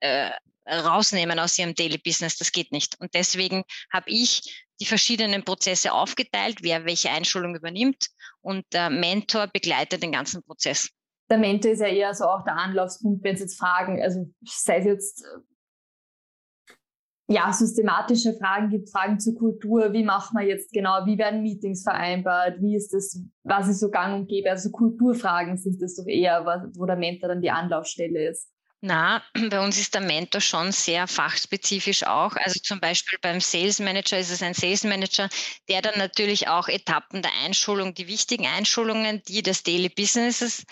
[0.00, 0.30] äh,
[0.70, 2.36] rausnehmen aus ihrem Daily Business.
[2.36, 2.96] Das geht nicht.
[3.00, 8.06] Und deswegen habe ich die verschiedenen Prozesse aufgeteilt, wer welche Einschulung übernimmt.
[8.40, 10.88] Und der Mentor begleitet den ganzen Prozess.
[11.30, 14.78] Der Mentor ist ja eher so auch der Anlaufspunkt, wenn Sie jetzt fragen, also sei
[14.78, 16.74] es jetzt äh,
[17.32, 21.84] ja, systematische Fragen gibt, Fragen zur Kultur, wie macht man jetzt genau, wie werden Meetings
[21.84, 26.06] vereinbart, wie ist das, was ist so gang und gäbe, also Kulturfragen sind das doch
[26.08, 28.50] eher, wo der Mentor dann die Anlaufstelle ist.
[28.82, 32.34] Na, bei uns ist der Mentor schon sehr fachspezifisch auch.
[32.36, 35.28] Also zum Beispiel beim Sales Manager ist es ein Sales Manager,
[35.68, 40.64] der dann natürlich auch Etappen der Einschulung, die wichtigen Einschulungen, die des Daily Businesses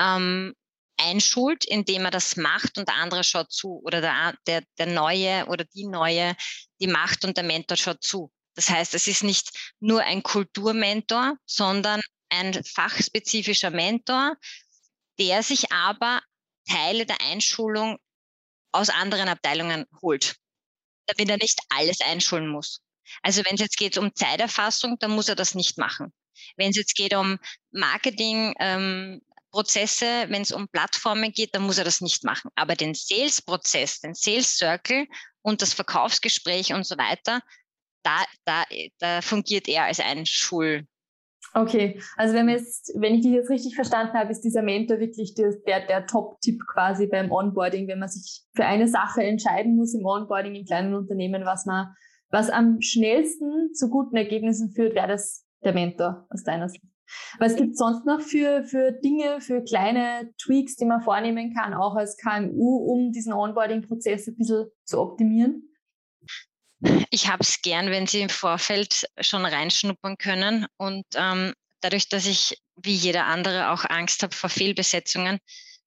[0.00, 0.54] ähm,
[0.96, 5.46] einschult, indem er das macht und der andere schaut zu oder der, der, der Neue
[5.46, 6.36] oder die Neue,
[6.80, 8.32] die macht und der Mentor schaut zu.
[8.54, 14.36] Das heißt, es ist nicht nur ein Kulturmentor, sondern ein fachspezifischer Mentor,
[15.18, 16.20] der sich aber
[16.68, 17.98] Teile der Einschulung
[18.72, 20.36] aus anderen Abteilungen holt,
[21.06, 22.80] damit er nicht alles einschulen muss.
[23.22, 26.12] Also wenn es jetzt geht um Zeiterfassung, dann muss er das nicht machen.
[26.56, 27.38] Wenn es jetzt geht um
[27.72, 32.50] Marketingprozesse, ähm, wenn es um Plattformen geht, dann muss er das nicht machen.
[32.54, 35.06] Aber den Sales-Prozess, den Sales-Circle
[35.42, 37.42] und das Verkaufsgespräch und so weiter,
[38.02, 38.64] da, da,
[38.98, 40.86] da fungiert er als Einschul,
[41.54, 45.34] Okay, also wenn, jetzt, wenn ich dich jetzt richtig verstanden habe, ist dieser Mentor wirklich
[45.34, 49.94] der, der, der Top-Tipp quasi beim Onboarding, wenn man sich für eine Sache entscheiden muss
[49.94, 51.94] im Onboarding in kleinen Unternehmen, was man,
[52.30, 56.84] was am schnellsten zu guten Ergebnissen führt, wäre das der Mentor aus deiner Sicht.
[57.38, 61.74] Was gibt es sonst noch für, für Dinge, für kleine Tweaks, die man vornehmen kann,
[61.74, 65.68] auch als KMU, um diesen Onboarding-Prozess ein bisschen zu optimieren?
[67.10, 70.66] Ich habe es gern, wenn Sie im Vorfeld schon reinschnuppern können.
[70.76, 75.38] Und ähm, dadurch, dass ich wie jeder andere auch Angst habe vor Fehlbesetzungen,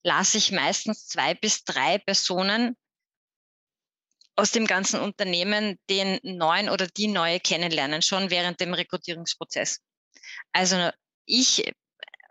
[0.03, 2.77] lasse ich meistens zwei bis drei Personen
[4.35, 9.79] aus dem ganzen Unternehmen den neuen oder die neue kennenlernen, schon während dem Rekrutierungsprozess.
[10.51, 10.89] Also
[11.25, 11.73] ich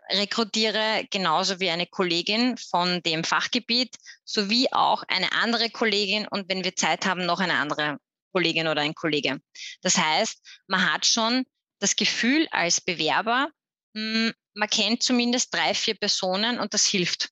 [0.09, 6.63] rekrutiere genauso wie eine Kollegin von dem Fachgebiet sowie auch eine andere Kollegin und wenn
[6.63, 7.97] wir Zeit haben, noch eine andere
[8.35, 9.39] Kollegin oder ein Kollege.
[9.81, 11.45] Das heißt, man hat schon
[11.79, 13.49] das Gefühl als Bewerber,
[13.95, 17.29] hm, man kennt zumindest drei, vier Personen und das hilft.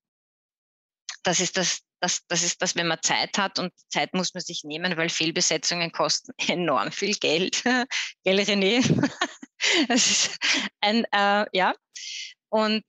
[1.24, 4.42] Das ist das, das, das ist das, wenn man Zeit hat und Zeit muss man
[4.42, 7.64] sich nehmen, weil Fehlbesetzungen kosten enorm viel Geld.
[8.24, 8.82] Gell, René?
[9.90, 10.38] das ist
[10.80, 11.74] ein, äh, ja.
[12.50, 12.84] Und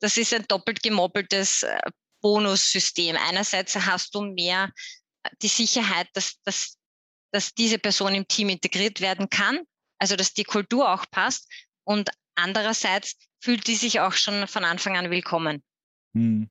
[0.00, 1.78] das ist ein doppelt gemobbeltes äh,
[2.20, 3.16] Bonussystem.
[3.16, 4.72] Einerseits hast du mehr
[5.40, 6.78] die Sicherheit, dass, dass,
[7.32, 9.60] dass diese Person im Team integriert werden kann,
[9.98, 11.50] also dass die Kultur auch passt.
[11.84, 15.62] Und andererseits fühlt die sich auch schon von Anfang an willkommen.
[16.14, 16.48] Hm.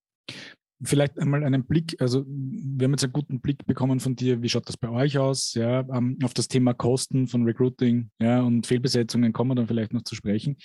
[0.84, 4.50] Vielleicht einmal einen Blick, also wir haben jetzt einen guten Blick bekommen von dir, wie
[4.50, 8.66] schaut das bei euch aus, ja, ähm, auf das Thema Kosten von Recruiting, ja, und
[8.66, 10.58] Fehlbesetzungen kommen wir dann vielleicht noch zu sprechen.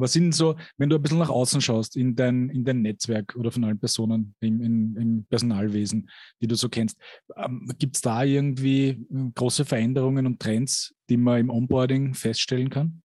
[0.00, 3.36] Was sind so, wenn du ein bisschen nach außen schaust, in dein, in dein Netzwerk
[3.36, 6.10] oder von allen Personen im, im, im Personalwesen,
[6.40, 6.98] die du so kennst,
[7.36, 12.70] ähm, gibt es da irgendwie äh, große Veränderungen und Trends, die man im Onboarding feststellen
[12.70, 13.02] kann?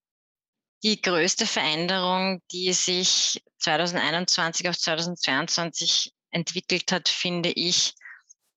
[0.83, 7.93] Die größte Veränderung, die sich 2021 auf 2022 entwickelt hat, finde ich,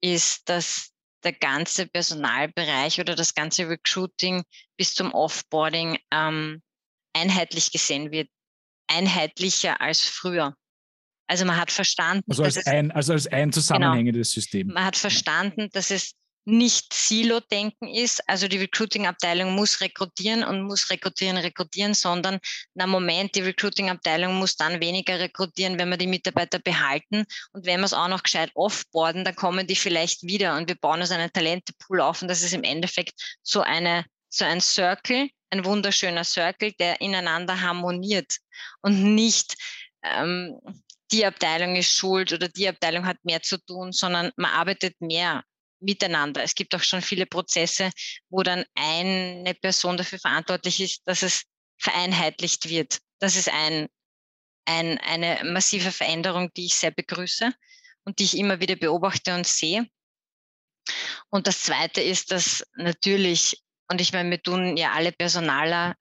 [0.01, 0.91] ist, dass
[1.25, 4.45] der ganze Personalbereich oder das ganze Recruiting
[4.77, 6.63] bis zum Offboarding ähm,
[7.13, 8.29] einheitlich gesehen wird,
[8.89, 10.55] einheitlicher als früher.
[11.27, 13.53] Also man hat verstanden, also als, ein, also als ein genau.
[13.53, 14.67] zusammenhängendes genau, System.
[14.69, 16.15] Man hat verstanden, dass es
[16.49, 18.27] nicht Silo-Denken ist.
[18.27, 22.39] Also die Recruiting-Abteilung muss rekrutieren und muss rekrutieren, rekrutieren, sondern
[22.75, 27.25] na Moment, die Recruiting-Abteilung muss dann weniger rekrutieren, wenn wir die Mitarbeiter behalten.
[27.53, 30.77] Und wenn wir es auch noch gescheit offboarden, dann kommen die vielleicht wieder und wir
[30.77, 32.23] bauen uns einen Talentepool auf.
[32.23, 37.61] Und das ist im Endeffekt so eine, so ein Circle, ein wunderschöner Circle, der ineinander
[37.61, 38.39] harmoniert
[38.83, 39.57] und nicht
[40.03, 40.61] ähm,
[41.11, 45.45] die Abteilung ist schuld oder die Abteilung hat mehr zu tun, sondern man arbeitet mehr
[45.81, 46.43] miteinander.
[46.43, 47.91] Es gibt auch schon viele Prozesse,
[48.29, 51.45] wo dann eine Person dafür verantwortlich ist, dass es
[51.79, 52.99] vereinheitlicht wird.
[53.21, 53.89] Das ist ein,
[54.67, 57.53] ein, eine massive Veränderung, die ich sehr begrüße
[58.05, 59.87] und die ich immer wieder beobachte und sehe.
[61.31, 65.95] Und das Zweite ist, dass natürlich, und ich meine, wir tun ja alle Personaler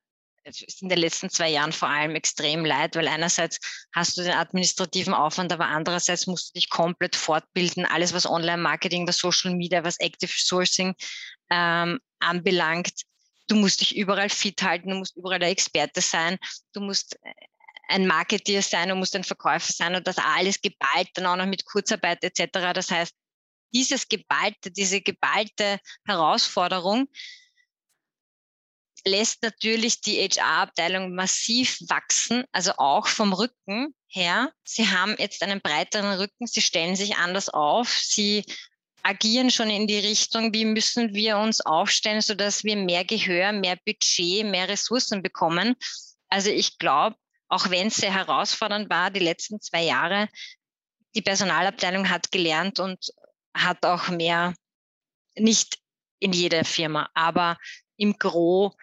[0.79, 3.59] in den letzten zwei Jahren vor allem extrem leid, weil einerseits
[3.93, 7.85] hast du den administrativen Aufwand, aber andererseits musst du dich komplett fortbilden.
[7.85, 10.95] Alles, was Online-Marketing, was Social Media, was Active Sourcing
[11.49, 13.01] ähm, anbelangt.
[13.47, 16.37] Du musst dich überall fit halten, du musst überall der Experte sein,
[16.73, 17.33] du musst äh,
[17.89, 21.45] ein Marketeer sein, du musst ein Verkäufer sein und das alles geballt, dann auch noch
[21.45, 22.73] mit Kurzarbeit etc.
[22.73, 23.13] Das heißt,
[23.73, 27.07] dieses geballte, diese geballte Herausforderung,
[29.05, 34.51] lässt natürlich die HR-Abteilung massiv wachsen, also auch vom Rücken her.
[34.63, 38.43] Sie haben jetzt einen breiteren Rücken, sie stellen sich anders auf, sie
[39.03, 43.77] agieren schon in die Richtung, wie müssen wir uns aufstellen, sodass wir mehr Gehör, mehr
[43.85, 45.75] Budget, mehr Ressourcen bekommen.
[46.29, 47.15] Also ich glaube,
[47.47, 50.27] auch wenn es sehr herausfordernd war, die letzten zwei Jahre,
[51.15, 53.11] die Personalabteilung hat gelernt und
[53.55, 54.53] hat auch mehr,
[55.35, 55.79] nicht
[56.19, 57.57] in jeder Firma, aber
[57.95, 58.75] im Gro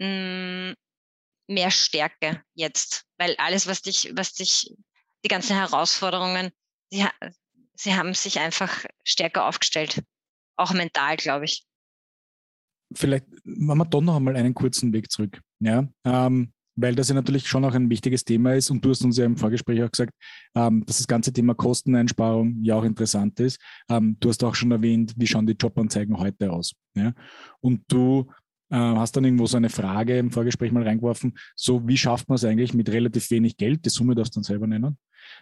[0.00, 0.74] mh, mm,
[1.50, 4.74] mehr Stärke jetzt, weil alles, was dich, was dich,
[5.24, 6.50] die ganzen Herausforderungen,
[6.90, 7.04] sie,
[7.74, 10.02] sie haben sich einfach stärker aufgestellt,
[10.56, 11.64] auch mental, glaube ich.
[12.94, 17.14] Vielleicht machen wir doch noch einmal einen kurzen Weg zurück, ja, ähm, weil das ja
[17.14, 19.90] natürlich schon auch ein wichtiges Thema ist und du hast uns ja im Vorgespräch auch
[19.90, 20.12] gesagt,
[20.56, 23.60] ähm, dass das ganze Thema Kosteneinsparung ja auch interessant ist.
[23.88, 27.12] Ähm, du hast auch schon erwähnt, wie schauen die Jobanzeigen heute aus, ja,
[27.60, 28.28] und du
[28.70, 32.36] äh, hast dann irgendwo so eine Frage im Vorgespräch mal reingeworfen, so wie schafft man
[32.36, 34.96] es eigentlich mit relativ wenig Geld, die Summe darfst du dann selber nennen,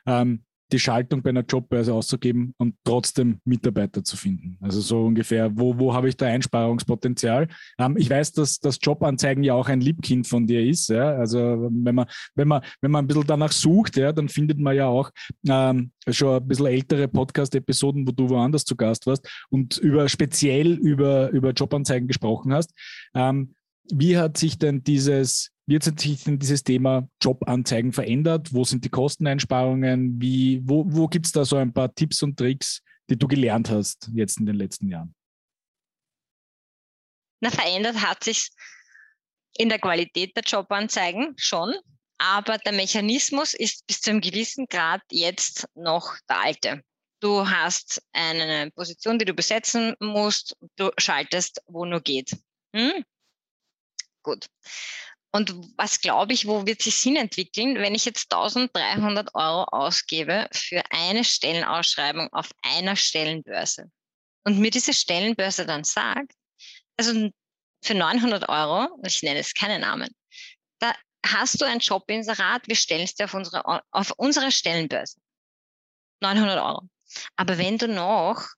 [0.06, 4.58] ähm, die Schaltung bei einer Jobbörse auszugeben und trotzdem Mitarbeiter zu finden.
[4.60, 7.48] Also so ungefähr, wo, wo habe ich da Einsparungspotenzial?
[7.78, 10.88] Ähm, ich weiß, dass das Jobanzeigen ja auch ein Liebkind von dir ist.
[10.88, 11.12] Ja?
[11.12, 14.76] Also wenn man, wenn man, wenn man ein bisschen danach sucht, ja, dann findet man
[14.76, 15.10] ja auch
[15.46, 20.74] ähm, schon ein bisschen ältere Podcast-Episoden, wo du woanders zu Gast warst und über speziell
[20.74, 22.72] über, über Jobanzeigen gesprochen hast.
[23.14, 23.54] Ähm,
[23.90, 28.54] wie hat sich denn dieses wie hat sich denn dieses Thema Jobanzeigen verändert?
[28.54, 30.18] Wo sind die Kosteneinsparungen?
[30.18, 33.68] Wie, wo wo gibt es da so ein paar Tipps und Tricks, die du gelernt
[33.68, 35.14] hast jetzt in den letzten Jahren?
[37.40, 38.48] Na, verändert hat sich
[39.58, 41.74] in der Qualität der Jobanzeigen schon,
[42.16, 46.82] aber der Mechanismus ist bis zu einem gewissen Grad jetzt noch der alte.
[47.20, 52.34] du hast eine Position, die du besetzen musst, du schaltest, wo nur geht.
[52.74, 53.04] Hm?
[54.22, 54.46] Gut.
[55.30, 60.48] Und was glaube ich, wo wird sich Sinn entwickeln, wenn ich jetzt 1300 Euro ausgebe
[60.52, 63.90] für eine Stellenausschreibung auf einer Stellenbörse
[64.44, 66.32] und mir diese Stellenbörse dann sagt,
[66.96, 67.30] also
[67.84, 70.08] für 900 Euro, ich nenne es keine Namen,
[70.78, 75.18] da hast du ein Jobinserat, wir stellen es dir auf unsere, auf unsere Stellenbörse.
[76.20, 76.88] 900 Euro.
[77.36, 78.48] Aber wenn du noch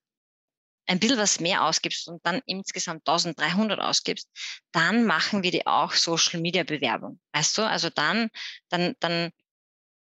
[0.91, 4.29] ein bisschen was mehr ausgibst und dann insgesamt 1300 ausgibst,
[4.73, 7.21] dann machen wir dir auch Social Media Bewerbung.
[7.33, 7.63] Weißt du?
[7.63, 8.29] Also dann,
[8.71, 9.31] dann, dann,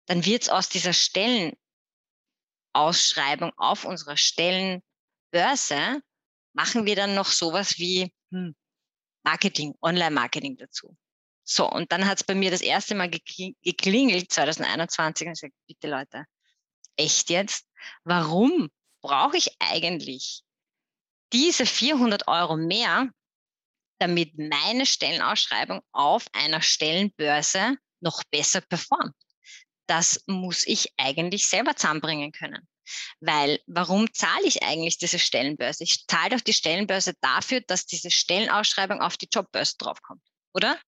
[0.06, 6.00] dann wird es aus dieser Stellenausschreibung auf unserer Stellenbörse,
[6.52, 8.54] machen wir dann noch sowas wie hm,
[9.24, 10.96] Marketing, Online-Marketing dazu.
[11.42, 15.54] So, und dann hat es bei mir das erste Mal geklingelt, 2021, und ich gesagt,
[15.66, 16.24] bitte Leute,
[16.96, 17.66] echt jetzt?
[18.04, 18.68] Warum
[19.00, 20.44] brauche ich eigentlich
[21.32, 23.08] diese 400 Euro mehr,
[23.98, 29.14] damit meine Stellenausschreibung auf einer Stellenbörse noch besser performt.
[29.86, 32.68] Das muss ich eigentlich selber zusammenbringen können.
[33.20, 35.84] Weil warum zahle ich eigentlich diese Stellenbörse?
[35.84, 40.22] Ich zahle doch die Stellenbörse dafür, dass diese Stellenausschreibung auf die Jobbörse draufkommt,
[40.54, 40.78] oder?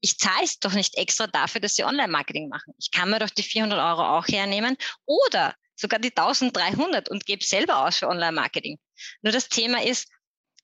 [0.00, 2.74] Ich zahle es doch nicht extra dafür, dass sie Online-Marketing machen.
[2.78, 7.44] Ich kann mir doch die 400 Euro auch hernehmen oder sogar die 1300 und gebe
[7.44, 8.78] selber aus für Online-Marketing.
[9.22, 10.08] Nur das Thema ist,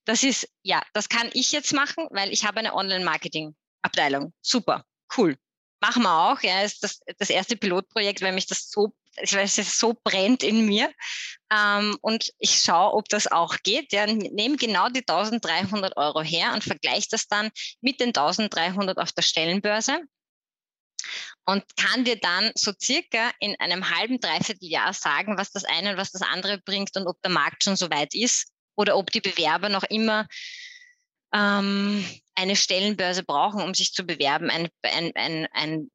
[0.04, 4.32] das ist, ja, das kann ich jetzt machen, weil ich habe eine Online-Marketing-Abteilung.
[4.40, 4.84] Super,
[5.16, 5.36] cool.
[5.80, 6.40] Machen wir auch.
[6.42, 8.92] Ja, ist das, das erste Pilotprojekt, weil mich das so,
[9.30, 10.92] weil es so brennt in mir.
[11.52, 13.92] Ähm, und ich schaue, ob das auch geht.
[13.92, 19.12] Ja, nehme genau die 1300 Euro her und vergleiche das dann mit den 1300 auf
[19.12, 20.00] der Stellenbörse
[21.44, 25.92] und kann dir dann so circa in einem halben, dreiviertel Jahr sagen, was das eine
[25.92, 29.10] und was das andere bringt und ob der Markt schon so weit ist oder ob
[29.10, 30.26] die Bewerber noch immer
[31.32, 35.90] ähm, eine Stellenbörse brauchen, um sich zu bewerben, ein, ein, ein, ein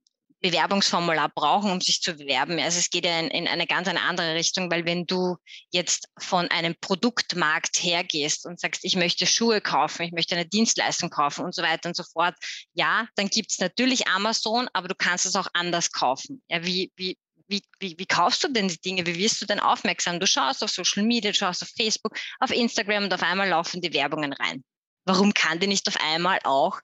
[0.46, 2.60] Bewerbungsformular brauchen, um sich zu bewerben.
[2.60, 5.38] Also es geht ja in, in, eine ganz eine andere Richtung, weil wenn du
[5.72, 11.10] jetzt von einem Produktmarkt hergehst und sagst, ich möchte Schuhe kaufen, ich möchte eine Dienstleistung
[11.10, 12.36] kaufen und so weiter und so fort,
[12.74, 16.44] ja, dann gibt es natürlich Amazon, aber du kannst es auch anders kaufen.
[16.48, 19.08] Ja, wie, wie, wie, wie, wie kaufst du denn die Dinge?
[19.08, 20.20] Wie wirst du denn aufmerksam?
[20.20, 23.82] Du schaust auf Social Media, du schaust auf Facebook, auf Instagram und auf einmal laufen
[23.82, 24.64] die Werbungen rein.
[25.06, 26.80] Warum kann die nicht auf einmal auch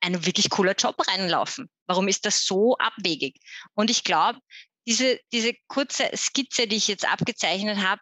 [0.00, 1.68] ein wirklich cooler Job reinlaufen?
[1.86, 3.36] Warum ist das so abwegig?
[3.74, 4.38] Und ich glaube,
[4.86, 8.00] diese, diese kurze Skizze, die ich jetzt abgezeichnet habe,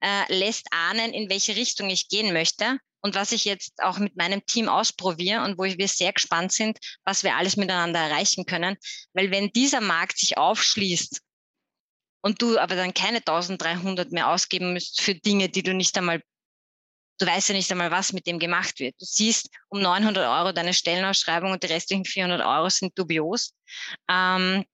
[0.00, 4.16] äh, lässt ahnen, in welche Richtung ich gehen möchte und was ich jetzt auch mit
[4.16, 8.76] meinem Team ausprobiere und wo wir sehr gespannt sind, was wir alles miteinander erreichen können.
[9.14, 11.20] Weil wenn dieser Markt sich aufschließt
[12.22, 16.22] und du aber dann keine 1300 mehr ausgeben müsst für Dinge, die du nicht einmal
[17.18, 18.94] du weißt ja nicht einmal, was mit dem gemacht wird.
[19.00, 23.54] Du siehst um 900 Euro deine Stellenausschreibung und die restlichen 400 Euro sind dubios.
[24.10, 24.64] Ähm,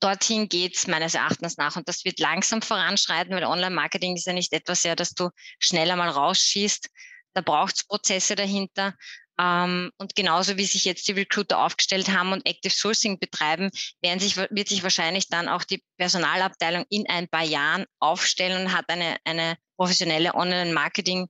[0.00, 4.52] dorthin geht's meines Erachtens nach und das wird langsam voranschreiten, weil Online-Marketing ist ja nicht
[4.52, 6.88] etwas, ja, dass du schneller mal rausschießt.
[7.34, 8.94] Da braucht's Prozesse dahinter.
[9.38, 13.70] Ähm, und genauso wie sich jetzt die Recruiter aufgestellt haben und Active Sourcing betreiben,
[14.02, 18.72] werden sich, wird sich wahrscheinlich dann auch die Personalabteilung in ein paar Jahren aufstellen und
[18.72, 21.28] hat eine, eine professionelle Online-Marketing,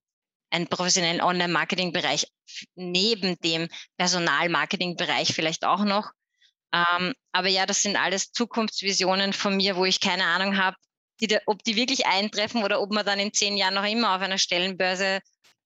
[0.50, 2.26] einen professionellen Online-Marketing-Bereich
[2.74, 6.10] neben dem Personal-Marketing-Bereich vielleicht auch noch.
[6.74, 10.76] Ähm, aber ja, das sind alles Zukunftsvisionen von mir, wo ich keine Ahnung habe,
[11.20, 14.22] die, ob die wirklich eintreffen oder ob man dann in zehn Jahren noch immer auf
[14.22, 15.20] einer Stellenbörse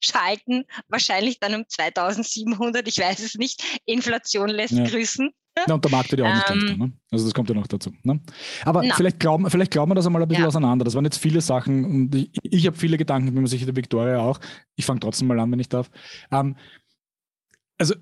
[0.07, 3.63] schalten, wahrscheinlich dann um 2700, ich weiß es nicht.
[3.85, 4.85] Inflation lässt ja.
[4.85, 5.31] grüßen.
[5.67, 6.93] Ja, und der Markt wird ja auch nicht ähm, ne?
[7.11, 7.91] Also das kommt ja noch dazu.
[8.03, 8.21] Ne?
[8.65, 10.49] Aber vielleicht, glauben, vielleicht glauben wir das einmal ein bisschen ja.
[10.49, 10.85] auseinander.
[10.85, 13.75] Das waren jetzt viele Sachen und ich, ich habe viele Gedanken, wie man sich der
[13.75, 14.39] Victoria auch.
[14.77, 15.91] Ich fange trotzdem mal an, wenn ich darf.
[16.31, 16.57] Ähm,
[17.79, 17.95] also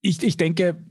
[0.00, 0.84] ich, ich denke,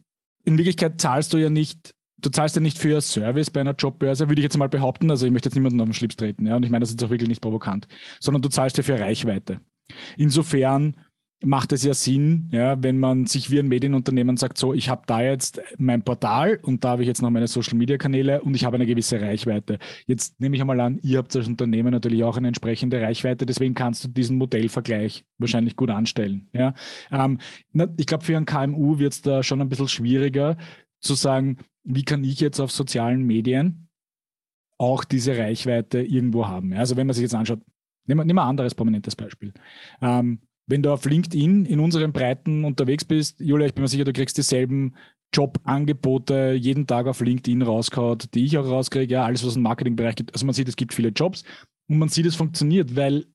[0.43, 4.29] in Wirklichkeit zahlst du ja nicht du zahlst ja nicht für Service bei einer Jobbörse,
[4.29, 5.09] würde ich jetzt mal behaupten.
[5.09, 7.03] Also ich möchte jetzt niemanden auf den Schlips treten, ja, und ich meine, das ist
[7.03, 7.87] auch wirklich nicht provokant,
[8.19, 9.59] sondern du zahlst ja für Reichweite.
[10.17, 10.95] Insofern
[11.43, 15.01] macht es ja Sinn, ja, wenn man sich wie ein Medienunternehmen sagt, so, ich habe
[15.07, 18.75] da jetzt mein Portal und da habe ich jetzt noch meine Social-Media-Kanäle und ich habe
[18.75, 19.79] eine gewisse Reichweite.
[20.05, 23.73] Jetzt nehme ich einmal an, ihr habt als Unternehmen natürlich auch eine entsprechende Reichweite, deswegen
[23.73, 26.47] kannst du diesen Modellvergleich wahrscheinlich gut anstellen.
[26.53, 26.75] Ja.
[27.11, 27.39] Ähm,
[27.97, 30.57] ich glaube, für ein KMU wird es da schon ein bisschen schwieriger
[30.99, 33.87] zu sagen, wie kann ich jetzt auf sozialen Medien
[34.77, 36.73] auch diese Reichweite irgendwo haben.
[36.73, 37.59] Also wenn man sich jetzt anschaut,
[38.05, 39.53] Nehmen wir ein anderes prominentes Beispiel.
[40.01, 44.05] Ähm, wenn du auf LinkedIn in unseren Breiten unterwegs bist, Julia, ich bin mir sicher,
[44.05, 44.95] du kriegst dieselben
[45.33, 50.15] Jobangebote jeden Tag auf LinkedIn rausgehauen, die ich auch rauskriege, ja, alles, was im Marketingbereich
[50.15, 50.33] gibt.
[50.33, 51.43] Also man sieht, es gibt viele Jobs.
[51.87, 53.25] Und man sieht, es funktioniert, weil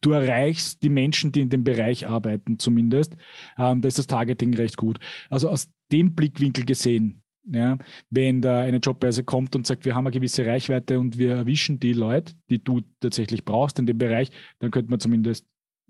[0.00, 3.16] du erreichst die Menschen, die in dem Bereich arbeiten, zumindest.
[3.58, 4.98] Ähm, da ist das Targeting recht gut.
[5.28, 7.78] Also aus dem Blickwinkel gesehen, ja,
[8.10, 11.80] wenn da eine Jobbörse kommt und sagt, wir haben eine gewisse Reichweite und wir erwischen
[11.80, 15.46] die Leute, die du tatsächlich brauchst in dem Bereich, dann könnte man zumindest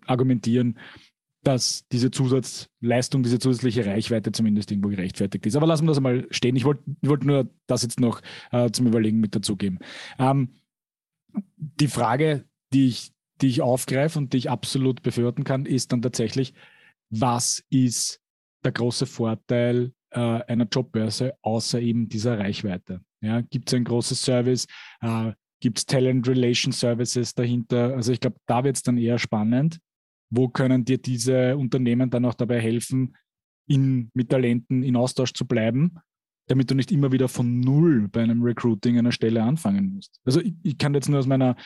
[0.06, 0.78] argumentieren,
[1.42, 5.56] dass diese Zusatzleistung, diese zusätzliche Reichweite zumindest irgendwo gerechtfertigt ist.
[5.56, 6.56] Aber lassen wir das einmal stehen.
[6.56, 8.20] Ich wollte wollt nur das jetzt noch
[8.52, 9.78] äh, zum Überlegen mit dazugeben.
[10.18, 10.50] Ähm,
[11.56, 16.02] die Frage, die ich, die ich aufgreife und die ich absolut befürworten kann, ist dann
[16.02, 16.52] tatsächlich,
[17.08, 18.20] was ist
[18.62, 23.00] der große Vorteil äh, einer Jobbörse außer eben dieser Reichweite?
[23.20, 24.66] Ja, Gibt es ein großes Service?
[25.00, 27.94] Äh, Gibt es Talent Relation Services dahinter?
[27.94, 29.78] Also ich glaube, da wird es dann eher spannend.
[30.30, 33.16] Wo können dir diese Unternehmen dann auch dabei helfen,
[33.68, 35.98] in, mit Talenten in Austausch zu bleiben,
[36.48, 40.18] damit du nicht immer wieder von Null bei einem Recruiting einer Stelle anfangen musst?
[40.24, 41.56] Also ich, ich kann jetzt nur aus meiner,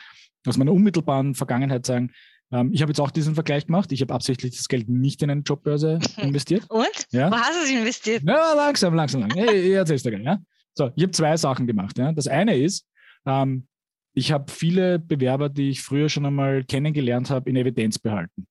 [0.45, 2.11] aus meiner unmittelbaren Vergangenheit sagen,
[2.51, 3.91] ähm, ich habe jetzt auch diesen Vergleich gemacht.
[3.91, 6.69] Ich habe absichtlich das Geld nicht in eine Jobbörse investiert.
[6.69, 7.07] Und?
[7.11, 7.31] Ja.
[7.31, 8.23] Wo hast du es investiert?
[8.23, 9.43] Ja, langsam, langsam, langsam.
[9.43, 10.23] Ich, ich erzähl's dir gleich.
[10.23, 10.39] Ja?
[10.73, 11.97] So, ich habe zwei Sachen gemacht.
[11.97, 12.11] Ja?
[12.11, 12.87] Das eine ist,
[13.25, 13.67] ähm,
[14.13, 18.47] ich habe viele Bewerber, die ich früher schon einmal kennengelernt habe, in Evidenz behalten.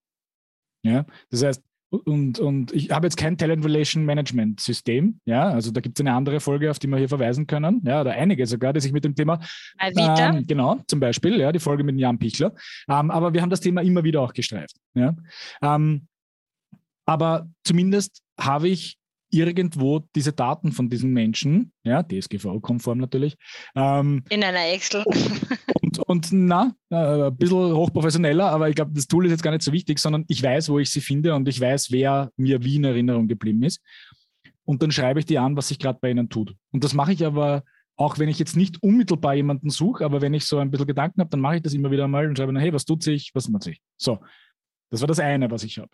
[0.82, 1.06] Ja?
[1.30, 1.62] Das heißt,
[1.98, 5.20] und, und ich habe jetzt kein Talent Relation Management System.
[5.24, 7.82] Ja, also da gibt es eine andere Folge, auf die wir hier verweisen können.
[7.84, 9.40] Ja, oder einige sogar, die sich mit dem Thema.
[9.80, 12.54] Ähm, genau, zum Beispiel, ja, die Folge mit Jan Pichler.
[12.88, 14.76] Ähm, aber wir haben das Thema immer wieder auch gestreift.
[14.94, 15.14] Ja.
[15.62, 16.08] Ähm,
[17.06, 18.98] aber zumindest habe ich
[19.34, 23.36] irgendwo diese Daten von diesen Menschen, ja, DSGVO-konform natürlich.
[23.74, 25.04] Ähm, in einer Excel.
[25.82, 29.50] Und, und na, äh, ein bisschen hochprofessioneller, aber ich glaube, das Tool ist jetzt gar
[29.50, 32.64] nicht so wichtig, sondern ich weiß, wo ich sie finde und ich weiß, wer mir
[32.64, 33.80] wie in Erinnerung geblieben ist.
[34.64, 36.54] Und dann schreibe ich die an, was sich gerade bei ihnen tut.
[36.72, 37.62] Und das mache ich aber
[37.96, 41.20] auch wenn ich jetzt nicht unmittelbar jemanden suche, aber wenn ich so ein bisschen Gedanken
[41.20, 43.44] habe, dann mache ich das immer wieder mal und schreibe, hey, was tut sich, was
[43.44, 43.80] tut sich?
[43.96, 44.18] So,
[44.90, 45.90] das war das eine, was ich habe.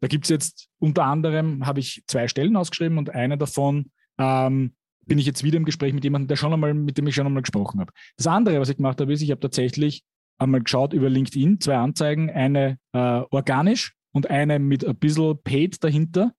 [0.00, 4.74] Da gibt es jetzt unter anderem, habe ich zwei Stellen ausgeschrieben und eine davon ähm,
[5.06, 7.26] bin ich jetzt wieder im Gespräch mit jemandem, der schon einmal, mit dem ich schon
[7.26, 7.92] einmal gesprochen habe.
[8.16, 10.04] Das andere, was ich gemacht habe, ist, ich habe tatsächlich
[10.38, 15.82] einmal geschaut über LinkedIn, zwei Anzeigen, eine äh, organisch und eine mit ein bisschen Paid
[15.82, 16.32] dahinter.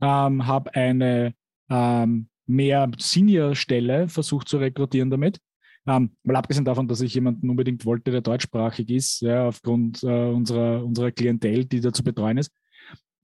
[0.00, 1.34] Ähm, habe eine
[1.68, 5.40] ähm, mehr Senior-Stelle versucht zu rekrutieren damit.
[5.86, 10.28] Ähm, mal abgesehen davon, dass ich jemanden unbedingt wollte, der deutschsprachig ist, ja, aufgrund äh,
[10.28, 12.50] unserer, unserer Klientel, die da zu betreuen ist.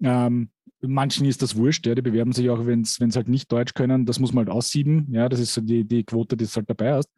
[0.03, 0.50] Ähm,
[0.80, 4.05] manchen ist das wurscht, ja, die bewerben sich auch, wenn sie halt nicht Deutsch können,
[4.05, 5.07] das muss man halt aussieben.
[5.12, 7.09] Ja, das ist so die, die Quote, die es halt dabei hast.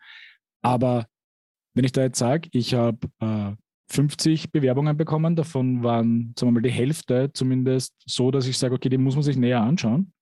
[0.62, 1.06] Aber
[1.74, 3.52] wenn ich da jetzt sage, ich habe äh,
[3.88, 8.74] 50 Bewerbungen bekommen, davon waren, sagen wir mal, die Hälfte zumindest so, dass ich sage,
[8.74, 10.12] okay, die muss man sich näher anschauen.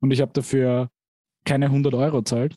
[0.00, 0.90] Und ich habe dafür
[1.44, 2.54] keine 100 Euro zahlt,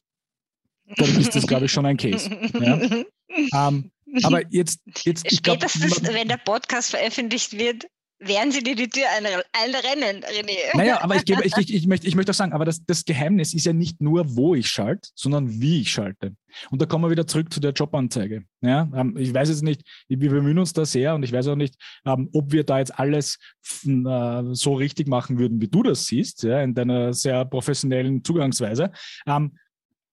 [0.98, 2.30] dann ist das, glaube ich, schon ein Case.
[2.60, 2.80] Ja?
[3.52, 3.90] Ähm,
[4.22, 7.88] aber jetzt, jetzt ich Spätestens, glaub, wenn der Podcast veröffentlicht wird,
[8.20, 10.76] werden sie dir die Tür einrennen, René.
[10.76, 13.06] Naja, aber ich, gebe, ich, ich, ich, möchte, ich möchte auch sagen, aber das, das
[13.06, 16.36] Geheimnis ist ja nicht nur, wo ich schalte, sondern wie ich schalte.
[16.70, 18.46] Und da kommen wir wieder zurück zu der Jobanzeige.
[18.62, 21.56] Ja, ähm, ich weiß jetzt nicht, wir bemühen uns da sehr und ich weiß auch
[21.56, 23.38] nicht, ähm, ob wir da jetzt alles
[23.86, 28.92] äh, so richtig machen würden, wie du das siehst, ja, in deiner sehr professionellen Zugangsweise.
[29.26, 29.58] Ähm,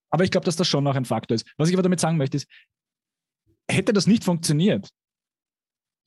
[0.09, 1.49] aber ich glaube, dass das schon noch ein Faktor ist.
[1.57, 2.47] Was ich aber damit sagen möchte, ist,
[3.69, 4.89] hätte das nicht funktioniert,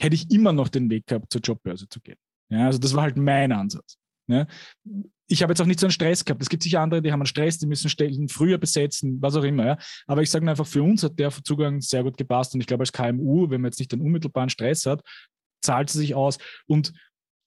[0.00, 2.18] hätte ich immer noch den Weg gehabt, zur Jobbörse zu gehen.
[2.50, 3.96] Ja, also das war halt mein Ansatz.
[4.26, 4.46] Ja.
[5.26, 6.42] Ich habe jetzt auch nicht so einen Stress gehabt.
[6.42, 9.42] Es gibt sicher andere, die haben einen Stress, die müssen Stellen früher besetzen, was auch
[9.42, 9.66] immer.
[9.66, 9.78] Ja.
[10.06, 12.54] Aber ich sage einfach, für uns hat der Zugang sehr gut gepasst.
[12.54, 15.02] Und ich glaube, als KMU, wenn man jetzt nicht den unmittelbaren Stress hat,
[15.62, 16.38] zahlt es sich aus.
[16.66, 16.92] Und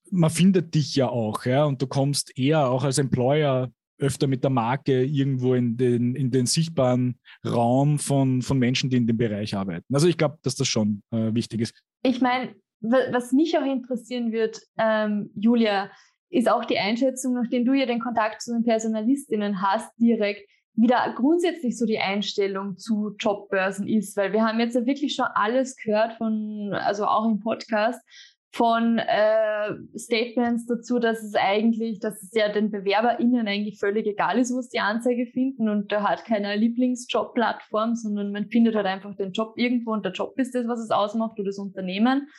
[0.09, 4.43] man findet dich ja auch, ja, und du kommst eher auch als Employer öfter mit
[4.43, 9.17] der Marke irgendwo in den, in den sichtbaren Raum von, von Menschen, die in dem
[9.17, 9.93] Bereich arbeiten.
[9.93, 11.73] Also ich glaube, dass das schon äh, wichtig ist.
[12.07, 15.91] Ich meine, was mich auch interessieren wird, ähm, Julia,
[16.29, 20.87] ist auch die Einschätzung, nachdem du ja den Kontakt zu den Personalistinnen hast, direkt, wie
[20.87, 25.25] da grundsätzlich so die Einstellung zu Jobbörsen ist, weil wir haben jetzt ja wirklich schon
[25.33, 28.01] alles gehört von, also auch im Podcast,
[28.57, 34.39] von äh, Statements dazu, dass es eigentlich, dass es ja den BewerberInnen eigentlich völlig egal
[34.39, 38.87] ist, wo sie die Anzeige finden und da hat keine Lieblingsjob-Plattform, sondern man findet halt
[38.87, 42.29] einfach den Job irgendwo und der Job ist das, was es ausmacht oder das Unternehmen.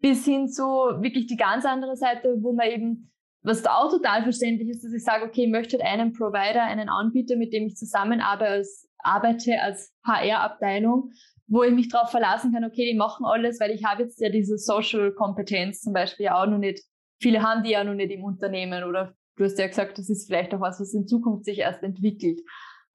[0.00, 4.24] Bis hin zu wirklich die ganz andere Seite, wo man eben, was da auch total
[4.24, 7.66] verständlich ist, dass ich sage, okay, ich möchte halt einen Provider, einen Anbieter, mit dem
[7.66, 11.12] ich zusammenarbeite als, als HR-Abteilung,
[11.46, 14.30] wo ich mich darauf verlassen kann, okay, die machen alles, weil ich habe jetzt ja
[14.30, 16.82] diese Social-Kompetenz zum Beispiel auch noch nicht.
[17.20, 20.26] Viele haben die ja noch nicht im Unternehmen oder du hast ja gesagt, das ist
[20.26, 22.40] vielleicht auch was, was in Zukunft sich erst entwickelt.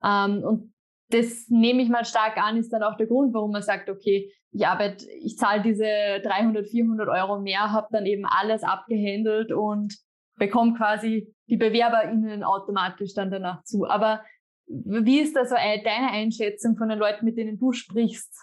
[0.03, 0.73] Ähm, und
[1.09, 4.31] das nehme ich mal stark an, ist dann auch der Grund, warum man sagt, okay,
[4.51, 5.85] ich arbeite, ich zahle diese
[6.23, 9.95] 300, 400 Euro mehr, habe dann eben alles abgehandelt und
[10.37, 13.85] bekomme quasi die BewerberInnen automatisch dann danach zu.
[13.85, 14.23] Aber
[14.69, 18.33] wie ist da so deine Einschätzung von den Leuten, mit denen du sprichst?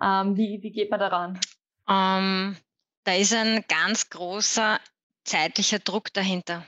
[0.00, 1.40] Ähm, wie, wie geht man daran?
[1.86, 2.56] Um, ähm,
[3.04, 4.78] da ist ein ganz großer
[5.24, 6.64] zeitlicher Druck dahinter.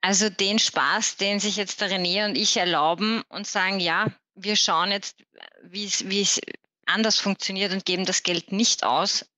[0.00, 4.56] Also den Spaß, den sich jetzt der René und ich erlauben und sagen, ja, wir
[4.56, 5.16] schauen jetzt,
[5.62, 6.40] wie es
[6.86, 9.28] anders funktioniert und geben das Geld nicht aus.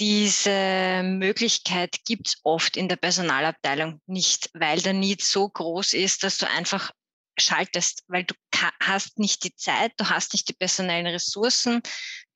[0.00, 6.24] Diese Möglichkeit gibt es oft in der Personalabteilung nicht, weil der Need so groß ist,
[6.24, 6.90] dass du einfach
[7.38, 8.34] schaltest, weil du
[8.80, 11.80] hast nicht die Zeit, du hast nicht die personellen Ressourcen,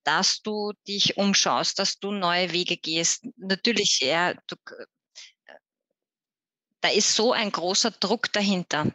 [0.04, 3.26] dass du dich umschaust, dass du neue Wege gehst.
[3.36, 4.56] Natürlich, ja, du,
[6.80, 8.94] da ist so ein großer Druck dahinter,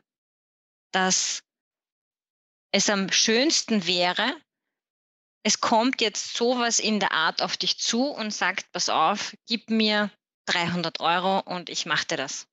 [0.91, 1.43] dass
[2.71, 4.35] es am schönsten wäre,
[5.43, 9.69] es kommt jetzt sowas in der Art auf dich zu und sagt, pass auf, gib
[9.69, 10.09] mir
[10.45, 12.47] 300 Euro und ich mache dir das.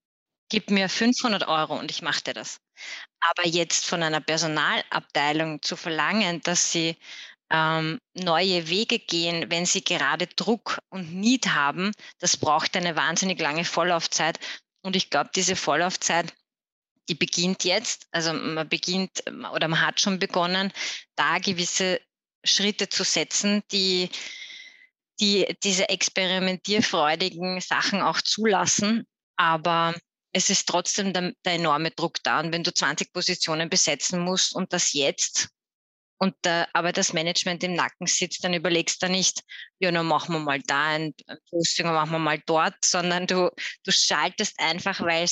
[0.49, 2.61] Gib mir 500 Euro und ich mache dir das.
[3.21, 6.97] Aber jetzt von einer Personalabteilung zu verlangen, dass sie
[7.51, 13.41] ähm, neue Wege gehen, wenn sie gerade Druck und Need haben, das braucht eine wahnsinnig
[13.41, 14.41] lange Vorlaufzeit.
[14.83, 16.35] Und ich glaube, diese Vorlaufzeit,
[17.09, 19.23] die beginnt jetzt, also man beginnt
[19.53, 20.73] oder man hat schon begonnen,
[21.17, 22.01] da gewisse
[22.45, 24.11] Schritte zu setzen, die,
[25.21, 29.07] die diese experimentierfreudigen Sachen auch zulassen.
[29.37, 29.95] Aber
[30.33, 32.41] es ist trotzdem der, der, enorme Druck da.
[32.41, 35.49] Und wenn du 20 Positionen besetzen musst und das jetzt
[36.19, 39.43] und da, aber das Management im Nacken sitzt, dann überlegst du nicht,
[39.79, 41.15] ja, dann machen wir mal da ein
[41.49, 43.51] Posting machen wir mal dort, sondern du,
[43.85, 45.25] du schaltest einfach, weil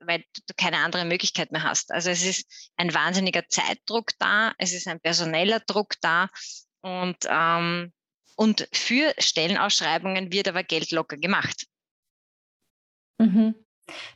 [0.00, 1.92] weil du keine andere Möglichkeit mehr hast.
[1.92, 6.28] Also es ist ein wahnsinniger Zeitdruck da, es ist ein personeller Druck da
[6.82, 7.92] und, ähm,
[8.36, 11.66] und für Stellenausschreibungen wird aber Geld locker gemacht.
[13.18, 13.54] Mhm.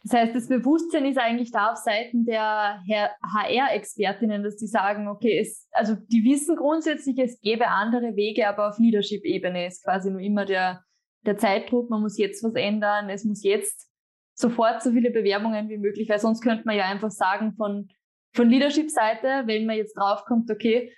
[0.03, 5.39] Das heißt, das Bewusstsein ist eigentlich da auf Seiten der HR-Expertinnen, dass die sagen, okay,
[5.39, 10.21] es, also die wissen grundsätzlich, es gäbe andere Wege, aber auf Leadership-Ebene ist quasi nur
[10.21, 10.83] immer der,
[11.25, 13.90] der Zeitdruck, man muss jetzt was ändern, es muss jetzt
[14.41, 17.89] sofort so viele Bewerbungen wie möglich, weil sonst könnte man ja einfach sagen von,
[18.35, 20.93] von Leadership-Seite, wenn man jetzt draufkommt, okay,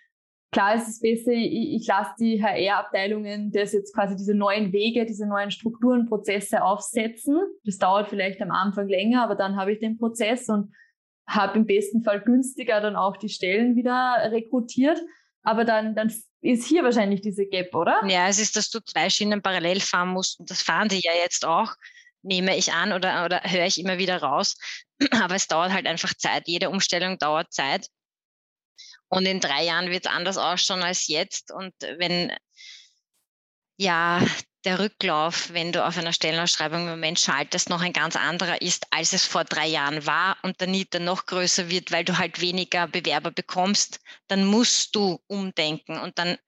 [0.52, 5.06] klar ist es besser, ich, ich lasse die HR-Abteilungen das jetzt quasi diese neuen Wege,
[5.06, 7.38] diese neuen Strukturen, Prozesse aufsetzen.
[7.64, 10.72] Das dauert vielleicht am Anfang länger, aber dann habe ich den Prozess und
[11.26, 15.00] habe im besten Fall günstiger dann auch die Stellen wieder rekrutiert.
[15.44, 18.00] Aber dann, dann ist hier wahrscheinlich diese Gap, oder?
[18.06, 21.12] Ja, es ist, dass du zwei Schienen parallel fahren musst und das fahren die ja
[21.24, 21.74] jetzt auch
[22.22, 24.56] nehme ich an oder, oder höre ich immer wieder raus.
[25.12, 26.44] Aber es dauert halt einfach Zeit.
[26.46, 27.88] Jede Umstellung dauert Zeit.
[29.08, 31.52] Und in drei Jahren wird es anders ausschauen als jetzt.
[31.52, 32.34] Und wenn
[33.76, 34.24] ja
[34.64, 38.86] der Rücklauf, wenn du auf einer Stellenausschreibung im Moment schaltest, noch ein ganz anderer ist,
[38.90, 42.40] als es vor drei Jahren war und der dann noch größer wird, weil du halt
[42.40, 43.98] weniger Bewerber bekommst,
[44.28, 46.38] dann musst du umdenken und dann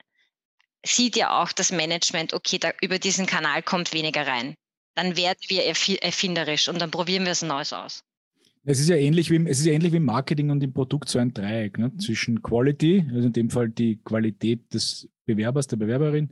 [0.86, 4.54] sieht ja auch das Management, okay, da, über diesen Kanal kommt weniger rein
[4.94, 8.04] dann werden wir erfinderisch und dann probieren wir es Neues aus.
[8.66, 11.18] Es ist ja ähnlich wie, es ist ähnlich wie im Marketing und im Produkt so
[11.18, 11.94] ein Dreieck ne?
[11.98, 16.30] zwischen Quality, also in dem Fall die Qualität des Bewerbers, der Bewerberin,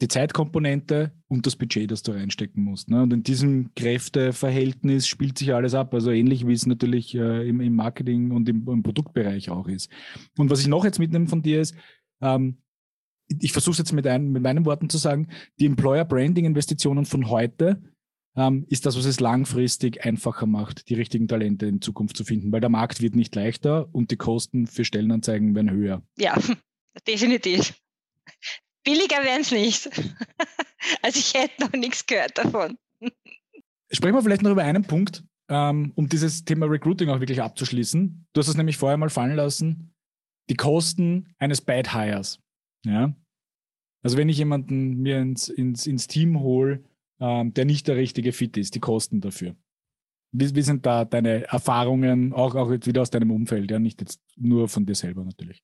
[0.00, 2.90] die Zeitkomponente und das Budget, das du reinstecken musst.
[2.90, 3.02] Ne?
[3.02, 5.94] Und in diesem Kräfteverhältnis spielt sich alles ab.
[5.94, 9.90] Also ähnlich wie es natürlich äh, im, im, Marketing und im, im, Produktbereich auch ist.
[10.36, 11.74] Und was ich noch jetzt mitnehme von dir ist,
[12.20, 12.58] ähm,
[13.28, 17.04] ich versuche es jetzt mit, ein, mit meinen Worten zu sagen, die Employer Branding Investitionen
[17.04, 17.82] von heute
[18.36, 22.52] ähm, ist das, was es langfristig einfacher macht, die richtigen Talente in Zukunft zu finden,
[22.52, 26.02] weil der Markt wird nicht leichter und die Kosten für Stellenanzeigen werden höher.
[26.16, 26.38] Ja,
[27.06, 27.74] definitiv.
[28.84, 29.86] Billiger werden es nicht.
[31.02, 32.78] also ich hätte noch nichts gehört davon.
[33.90, 38.26] Sprechen wir vielleicht noch über einen Punkt, ähm, um dieses Thema Recruiting auch wirklich abzuschließen.
[38.32, 39.94] Du hast es nämlich vorher mal fallen lassen.
[40.48, 42.38] Die Kosten eines Bad Hires.
[42.84, 43.14] Ja?
[44.02, 46.84] Also wenn ich jemanden mir ins, ins, ins Team hole,
[47.20, 49.56] ähm, der nicht der richtige Fit ist, die Kosten dafür.
[50.32, 54.00] Wie, wie sind da deine Erfahrungen, auch, auch jetzt wieder aus deinem Umfeld, ja, nicht
[54.00, 55.62] jetzt nur von dir selber natürlich?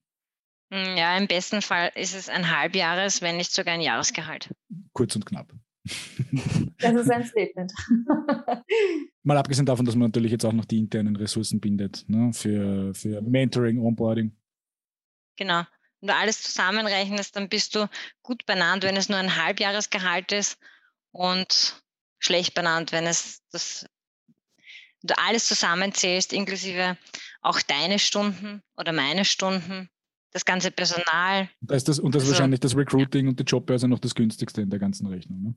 [0.73, 4.53] Hm, ja, im besten Fall ist es ein Halbjahres, wenn nicht sogar ein Jahresgehalt.
[4.93, 5.53] Kurz und knapp.
[6.79, 7.73] Das ist ein Statement.
[9.23, 12.93] Mal abgesehen davon, dass man natürlich jetzt auch noch die internen Ressourcen bindet ne, für,
[12.95, 14.37] für Mentoring, Onboarding.
[15.37, 15.63] Genau.
[16.05, 17.89] Wenn du alles zusammenrechnest, dann bist du
[18.23, 20.59] gut benannt, wenn es nur ein Halbjahresgehalt ist
[21.13, 21.83] und
[22.19, 23.87] schlecht benannt, wenn es das
[25.03, 26.99] du alles zusammenzählst, inklusive
[27.41, 29.89] auch deine Stunden oder meine Stunden,
[30.33, 31.49] das ganze Personal.
[31.63, 33.31] Da ist das, und das ist also, wahrscheinlich das Recruiting ja.
[33.31, 35.43] und die Jobbörse noch das günstigste in der ganzen Rechnung.
[35.43, 35.55] Ne?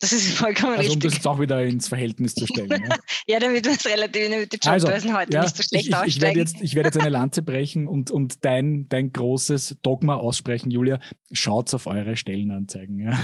[0.00, 1.12] Das ist vollkommen also, richtig.
[1.12, 2.68] Um das auch wieder ins Verhältnis zu stellen.
[2.70, 5.88] ja, ja damit wir es relativ, damit die Jobbörsen also, heute ja, nicht so schlecht
[5.88, 9.12] ich, ich, ich werde jetzt, ich werde jetzt eine Lanze brechen und, und dein, dein
[9.12, 10.98] großes Dogma aussprechen, Julia.
[11.32, 12.98] Schaut auf eure Stellenanzeigen.
[12.98, 13.18] Ja.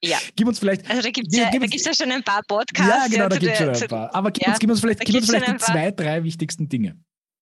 [0.00, 0.18] Ja.
[0.36, 0.88] Gib uns vielleicht.
[0.88, 2.88] Also da gibt es ja, ja schon ein paar Podcasts.
[2.88, 4.14] Ja, genau, da gibt es schon ein paar.
[4.14, 6.96] Aber gib, ja, uns, gib uns vielleicht, gib uns vielleicht die zwei, drei wichtigsten Dinge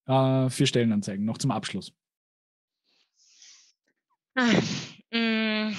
[0.06, 1.92] äh, für Stellenanzeigen, noch zum Abschluss.
[4.34, 4.52] Ah,
[5.10, 5.76] mm.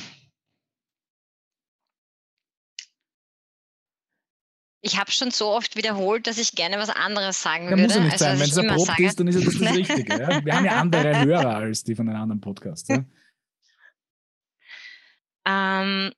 [4.82, 7.84] Ich habe schon so oft wiederholt, dass ich gerne was anderes sagen ja, würde.
[7.84, 8.40] Muss ja nicht also, sein.
[8.40, 10.20] Wenn es erprobt ist, dann ist das das Richtige.
[10.20, 10.46] Ja?
[10.46, 12.90] Wir haben ja andere Hörer als die von einem anderen Podcast.
[12.90, 13.04] Ja?
[15.48, 16.14] Ähm,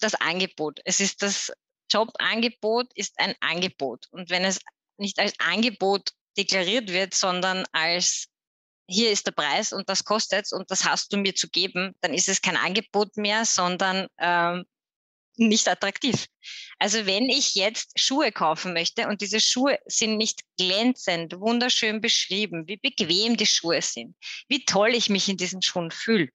[0.00, 0.80] das Angebot.
[0.84, 1.52] Es ist das
[1.90, 4.06] Jobangebot ist ein Angebot.
[4.10, 4.60] Und wenn es
[4.98, 8.28] nicht als Angebot deklariert wird, sondern als
[8.88, 12.14] hier ist der Preis und das kostet und das hast du mir zu geben, dann
[12.14, 14.64] ist es kein Angebot mehr, sondern ähm,
[15.38, 16.26] nicht attraktiv.
[16.78, 22.66] Also wenn ich jetzt Schuhe kaufen möchte und diese Schuhe sind nicht glänzend, wunderschön beschrieben,
[22.66, 24.16] wie bequem die Schuhe sind,
[24.48, 26.28] wie toll ich mich in diesen Schuhen fühle,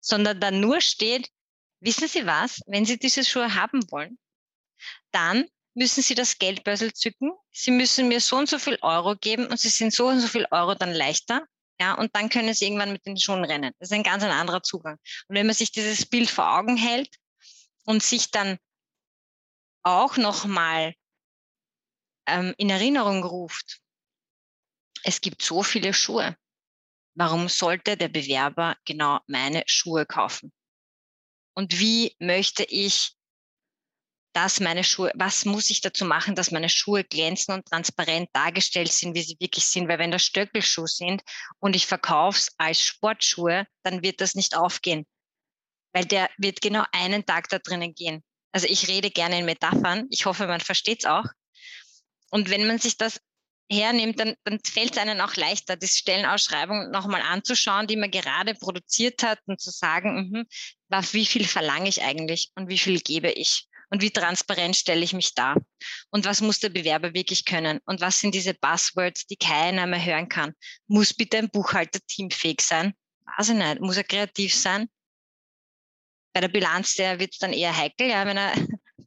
[0.00, 1.28] sondern da nur steht,
[1.80, 4.18] wissen Sie was, wenn Sie diese Schuhe haben wollen,
[5.12, 7.32] dann müssen Sie das Geldbörsel zücken.
[7.52, 10.26] Sie müssen mir so und so viel Euro geben und Sie sind so und so
[10.26, 11.46] viel Euro dann leichter.
[11.80, 13.72] Ja, und dann können Sie irgendwann mit den Schuhen rennen.
[13.78, 14.98] Das ist ein ganz anderer Zugang.
[15.28, 17.14] Und wenn man sich dieses Bild vor Augen hält
[17.88, 18.58] und sich dann
[19.82, 20.94] auch nochmal
[22.26, 23.80] ähm, in Erinnerung ruft,
[25.04, 26.36] es gibt so viele Schuhe.
[27.14, 30.52] Warum sollte der Bewerber genau meine Schuhe kaufen?
[31.54, 33.14] Und wie möchte ich
[34.34, 38.92] dass meine Schuhe, was muss ich dazu machen, dass meine Schuhe glänzen und transparent dargestellt
[38.92, 39.88] sind, wie sie wirklich sind?
[39.88, 41.22] Weil wenn das Stöckelschuhe sind
[41.58, 45.06] und ich verkaufe es als Sportschuhe, dann wird das nicht aufgehen.
[45.98, 48.22] Weil der wird genau einen Tag da drinnen gehen.
[48.52, 50.06] Also ich rede gerne in Metaphern.
[50.10, 51.24] Ich hoffe, man versteht es auch.
[52.30, 53.20] Und wenn man sich das
[53.68, 58.54] hernimmt, dann, dann fällt es einem auch leichter, die Stellenausschreibung nochmal anzuschauen, die man gerade
[58.54, 60.46] produziert hat und zu sagen,
[60.88, 65.02] mh, wie viel verlange ich eigentlich und wie viel gebe ich und wie transparent stelle
[65.02, 65.56] ich mich dar
[66.10, 70.04] und was muss der Bewerber wirklich können und was sind diese Buzzwords, die keiner mehr
[70.04, 70.54] hören kann.
[70.86, 72.94] Muss bitte ein Buchhalter teamfähig sein?
[73.36, 73.80] Weiß ich nicht.
[73.80, 74.88] Muss er kreativ sein?
[76.38, 78.52] Bei der Bilanz, der wird es dann eher heikel, ja, wenn er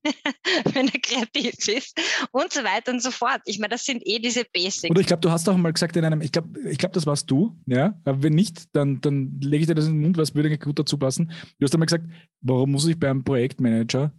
[0.73, 1.97] wenn er kreativ ist
[2.33, 3.39] und so weiter und so fort.
[3.45, 4.91] Ich meine, das sind eh diese Basics.
[4.91, 7.05] Oder ich glaube, du hast auch mal gesagt in einem, ich glaube, ich glaub, das
[7.05, 7.97] warst du, ja.
[8.03, 10.77] Aber wenn nicht, dann, dann lege ich dir das in den Mund, was würde gut
[10.77, 11.31] dazu passen.
[11.57, 12.05] Du hast einmal gesagt,
[12.41, 14.11] warum muss ich beim Projektmanager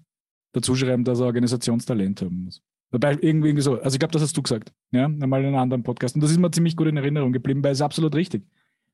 [0.53, 2.63] dazu schreiben, dass er Organisationstalent haben muss?
[2.93, 3.79] Dabei irgendwie, so.
[3.79, 6.15] Also ich glaube, das hast du gesagt, ja, einmal in einem anderen Podcast.
[6.15, 8.47] Und das ist mir ziemlich gut in Erinnerung geblieben, weil es absolut richtig.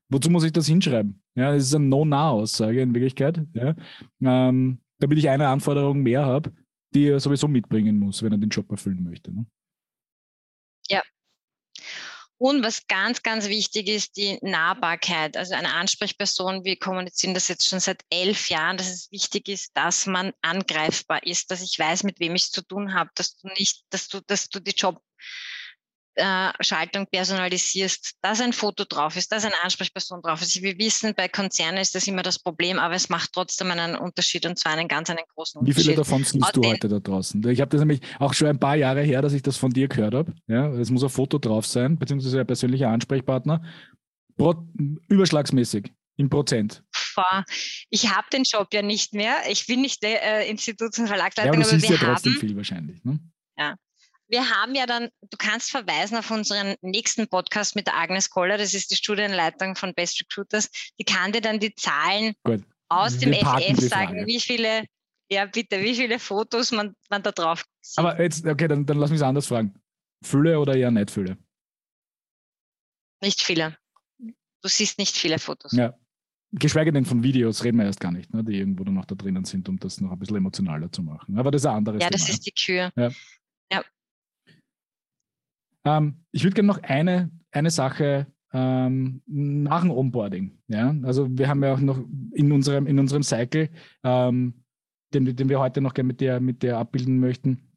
[0.09, 1.21] Wozu muss ich das hinschreiben?
[1.35, 3.41] Ja, das ist eine No-Nah-Aussage in Wirklichkeit.
[3.53, 3.75] Ja.
[4.21, 6.51] Ähm, damit ich eine Anforderung mehr habe,
[6.93, 9.31] die er sowieso mitbringen muss, wenn er den Job erfüllen möchte.
[9.31, 9.45] Ne?
[10.89, 11.01] Ja.
[12.37, 15.37] Und was ganz, ganz wichtig ist, die Nahbarkeit.
[15.37, 19.71] Also eine Ansprechperson, wir kommunizieren das jetzt schon seit elf Jahren, dass es wichtig ist,
[19.75, 23.37] dass man angreifbar ist, dass ich weiß, mit wem ich es zu tun habe, dass
[23.37, 25.01] du nicht, dass du, dass du die Job
[26.19, 30.61] äh, Schaltung personalisierst, dass ein Foto drauf ist, dass eine Ansprechperson drauf ist.
[30.61, 34.45] Wir wissen, bei Konzernen ist das immer das Problem, aber es macht trotzdem einen Unterschied
[34.45, 35.77] und zwar einen ganz einen großen Unterschied.
[35.77, 37.47] Wie viele davon siehst du heute da draußen?
[37.49, 39.87] Ich habe das nämlich auch schon ein paar Jahre her, dass ich das von dir
[39.87, 40.33] gehört habe.
[40.47, 43.63] Ja, es muss ein Foto drauf sein, beziehungsweise ein persönlicher Ansprechpartner.
[44.37, 44.55] Pro,
[45.09, 46.83] überschlagsmäßig im Prozent.
[47.89, 49.35] Ich habe den Job ja nicht mehr.
[49.49, 51.59] Ich bin nicht der äh, Instituts- und Verlagsleiterin.
[51.59, 53.03] Ja, aber du siehst ja trotzdem haben, viel wahrscheinlich.
[53.03, 53.19] Ne?
[53.57, 53.75] Ja,
[54.29, 58.57] wir haben ja dann, du kannst verweisen auf unseren nächsten Podcast mit der Agnes Koller,
[58.57, 60.69] das ist die Studienleitung von Best Recruiters,
[60.99, 62.63] die kann dir dann die Zahlen Gut.
[62.89, 64.85] aus dem FF sagen, wie viele,
[65.31, 67.97] ja bitte, wie viele Fotos man, man da drauf sieht.
[67.97, 69.73] Aber jetzt, okay, dann, dann lass mich es anders fragen.
[70.23, 71.37] Fülle oder eher nicht Fülle?
[73.21, 73.77] Nicht viele.
[74.17, 75.71] Du siehst nicht viele Fotos.
[75.71, 75.93] Ja.
[76.51, 79.45] Geschweige denn von Videos reden wir erst gar nicht, ne, die irgendwo noch da drinnen
[79.45, 81.37] sind, um das noch ein bisschen emotionaler zu machen.
[81.37, 82.33] Aber das ist ein anderes Ja, das Thema.
[82.33, 82.91] ist die Kür.
[82.95, 83.11] Ja.
[83.71, 83.83] ja.
[85.85, 90.57] Ähm, ich würde gerne noch eine, eine Sache ähm, nach dem Onboarding.
[90.67, 90.95] Ja?
[91.03, 91.99] Also wir haben ja auch noch
[92.33, 93.69] in unserem, in unserem Cycle,
[94.03, 94.63] ähm,
[95.13, 97.69] den, den wir heute noch gerne mit dir, mit dir abbilden möchten,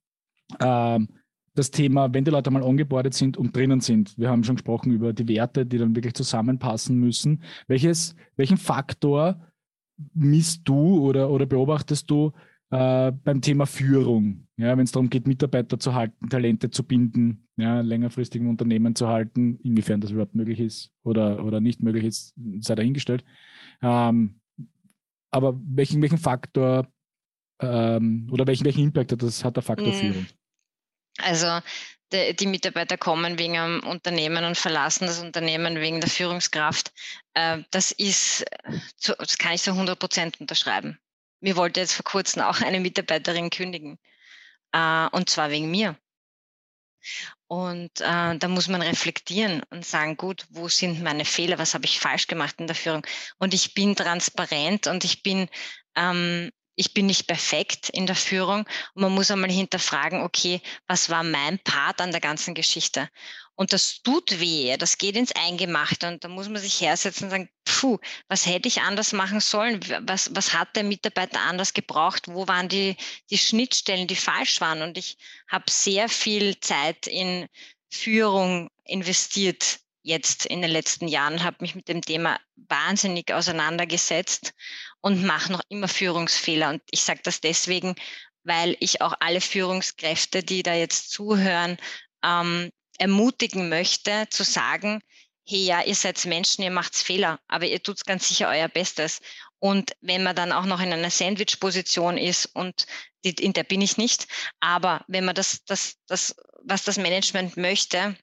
[0.61, 1.09] ähm,
[1.55, 4.17] das Thema, wenn die Leute mal ongeboardet sind und drinnen sind.
[4.19, 7.43] Wir haben schon gesprochen über die Werte, die dann wirklich zusammenpassen müssen.
[7.67, 9.39] Welches, welchen Faktor
[10.15, 12.33] misst du oder, oder beobachtest du
[12.73, 14.49] äh, beim Thema Führung?
[14.63, 19.09] ja, wenn es darum geht, Mitarbeiter zu halten, Talente zu binden, ja, längerfristigen Unternehmen zu
[19.09, 23.25] halten, inwiefern das überhaupt möglich ist oder, oder nicht möglich ist, sei dahingestellt.
[23.83, 24.41] Ähm,
[25.33, 26.87] aber welchen, welchen Faktor
[27.61, 29.95] ähm, oder welchen, welchen Impact hat, das, hat der Faktor mhm.
[29.95, 30.27] Führung?
[31.19, 31.61] Also
[32.13, 36.93] die, die, Mitarbeiter kommen wegen einem Unternehmen und verlassen das Unternehmen wegen der Führungskraft.
[37.35, 38.45] Äh, das ist,
[39.19, 40.99] das kann ich zu 100 Prozent unterschreiben.
[41.43, 43.99] Mir wollte jetzt vor kurzem auch eine Mitarbeiterin kündigen.
[44.73, 45.97] Äh, und zwar wegen mir.
[47.49, 51.85] Und äh, da muss man reflektieren und sagen, gut, wo sind meine Fehler, was habe
[51.85, 53.05] ich falsch gemacht in der Führung?
[53.39, 55.49] Und ich bin transparent und ich bin
[55.97, 61.11] ähm, ich bin nicht perfekt in der Führung und man muss einmal hinterfragen, okay, was
[61.11, 63.09] war mein Part an der ganzen Geschichte?
[63.63, 67.31] Und das tut weh, das geht ins Eingemachte und da muss man sich hersetzen und
[67.31, 69.79] sagen, puh, was hätte ich anders machen sollen?
[70.01, 72.27] Was, was hat der Mitarbeiter anders gebraucht?
[72.27, 72.97] Wo waren die,
[73.31, 74.83] die Schnittstellen, die falsch waren?
[74.83, 77.47] Und ich habe sehr viel Zeit in
[77.89, 84.55] Führung investiert jetzt in den letzten Jahren, habe mich mit dem Thema wahnsinnig auseinandergesetzt
[85.01, 86.69] und mache noch immer Führungsfehler.
[86.69, 87.95] Und ich sage das deswegen,
[88.43, 91.77] weil ich auch alle Führungskräfte, die da jetzt zuhören,
[92.25, 92.73] ähm,
[93.03, 95.03] ermutigen möchte, zu sagen,
[95.45, 99.21] hey ja, ihr seid Menschen, ihr macht Fehler, aber ihr tut ganz sicher euer Bestes.
[99.59, 102.87] Und wenn man dann auch noch in einer Sandwich-Position ist und
[103.25, 104.29] die, in der bin ich nicht,
[104.61, 108.17] aber wenn man das, das, das, was das Management möchte,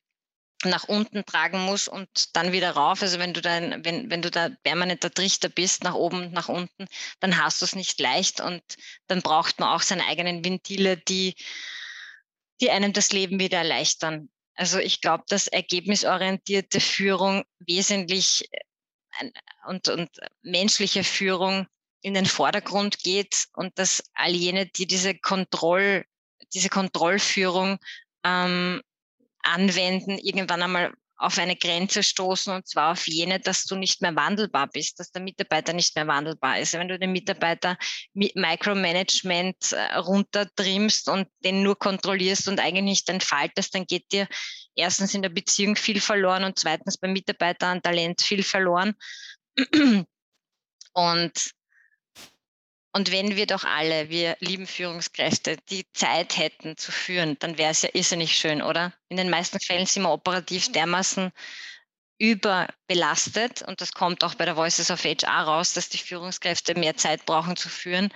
[0.64, 3.02] nach unten tragen muss und dann wieder rauf.
[3.02, 6.48] Also wenn du dann, wenn, wenn du da permanenter Trichter bist, nach oben und nach
[6.48, 6.88] unten,
[7.20, 8.62] dann hast du es nicht leicht und
[9.08, 11.36] dann braucht man auch seine eigenen Ventile, die,
[12.62, 14.30] die einem das Leben wieder erleichtern.
[14.60, 19.32] Also ich glaube, dass ergebnisorientierte Führung wesentlich äh,
[19.66, 20.10] und, und
[20.42, 21.66] menschliche Führung
[22.02, 26.04] in den Vordergrund geht und dass all jene, die diese Kontroll,
[26.54, 27.80] diese Kontrollführung
[28.26, 28.82] ähm,
[29.44, 34.16] anwenden, irgendwann einmal auf eine Grenze stoßen und zwar auf jene, dass du nicht mehr
[34.16, 36.74] wandelbar bist, dass der Mitarbeiter nicht mehr wandelbar ist.
[36.74, 37.78] Wenn du den Mitarbeiter
[38.14, 44.28] mit Micromanagement äh, runtertrimmst und den nur kontrollierst und eigentlich nicht entfaltest, dann geht dir
[44.76, 48.96] erstens in der Beziehung viel verloren und zweitens beim Mitarbeiter an Talent viel verloren.
[50.94, 51.52] Und
[53.00, 57.72] und wenn wir doch alle, wir lieben Führungskräfte, die Zeit hätten zu führen, dann wäre
[57.72, 58.92] es ja irrsinnig schön, oder?
[59.08, 61.32] In den meisten Fällen sind wir operativ dermaßen
[62.18, 66.98] überbelastet und das kommt auch bei der Voices of HR raus, dass die Führungskräfte mehr
[66.98, 68.12] Zeit brauchen zu führen.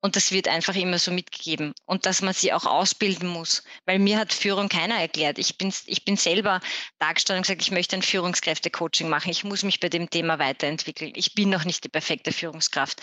[0.00, 1.72] Und das wird einfach immer so mitgegeben.
[1.84, 3.64] Und dass man sie auch ausbilden muss.
[3.86, 5.38] Weil mir hat Führung keiner erklärt.
[5.38, 6.60] Ich bin, ich bin selber
[7.00, 9.30] dargestellt und gesagt, ich möchte ein Führungskräfte-Coaching machen.
[9.30, 11.12] Ich muss mich bei dem Thema weiterentwickeln.
[11.16, 13.00] Ich bin noch nicht die perfekte Führungskraft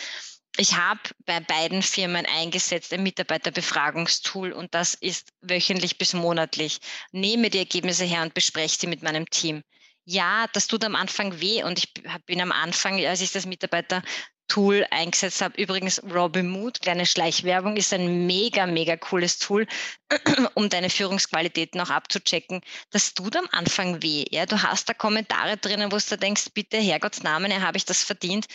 [0.58, 6.80] ich habe bei beiden Firmen eingesetzt ein Mitarbeiterbefragungstool und das ist wöchentlich bis monatlich.
[7.12, 9.64] Nehme die Ergebnisse her und bespreche sie mit meinem Team.
[10.06, 11.94] Ja, das tut am Anfang weh und ich
[12.26, 15.62] bin am Anfang, als ich das Mitarbeitertool eingesetzt habe.
[15.62, 19.68] Übrigens, Robinmood, kleine Schleichwerbung, ist ein mega, mega cooles Tool,
[20.56, 22.62] um deine Führungsqualitäten auch abzuchecken.
[22.90, 24.26] Das tut am Anfang weh.
[24.32, 28.48] Ja, du hast da Kommentare drinnen, wo du denkst, bitte Herrgottsnamen, habe ich das verdient?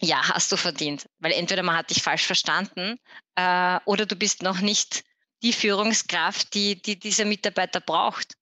[0.00, 1.08] Ja, hast du verdient.
[1.18, 2.98] Weil entweder man hat dich falsch verstanden
[3.34, 5.04] äh, oder du bist noch nicht
[5.42, 8.34] die Führungskraft, die, die dieser Mitarbeiter braucht.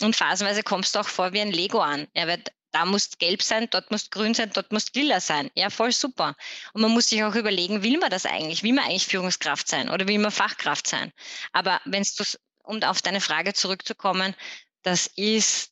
[0.00, 2.08] Und phasenweise kommst du auch vor wie ein Lego an.
[2.14, 5.50] Er wird, da muss gelb sein, dort muss grün sein, dort muss lila sein.
[5.54, 6.34] Ja, voll super.
[6.72, 8.62] Und man muss sich auch überlegen, will man das eigentlich?
[8.62, 11.12] Will man eigentlich Führungskraft sein oder will man Fachkraft sein?
[11.52, 12.24] Aber wenn du,
[12.64, 14.34] um auf deine Frage zurückzukommen,
[14.82, 15.70] das ist